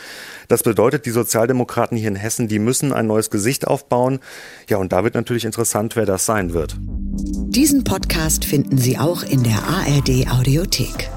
Das 0.47 0.63
bedeutet, 0.63 1.05
die 1.05 1.11
Sozialdemokraten 1.11 1.97
hier 1.97 2.09
in 2.09 2.15
Hessen, 2.15 2.47
die 2.47 2.59
müssen 2.59 2.93
ein 2.93 3.07
neues 3.07 3.29
Gesicht 3.29 3.67
aufbauen. 3.67 4.19
Ja, 4.69 4.77
und 4.77 4.91
da 4.91 5.03
wird 5.03 5.15
natürlich 5.15 5.45
interessant, 5.45 5.95
wer 5.95 6.05
das 6.05 6.25
sein 6.25 6.53
wird. 6.53 6.75
Diesen 6.79 7.83
Podcast 7.83 8.45
finden 8.45 8.77
Sie 8.77 8.97
auch 8.97 9.23
in 9.23 9.43
der 9.43 9.63
ARD 9.63 10.31
Audiothek. 10.31 11.09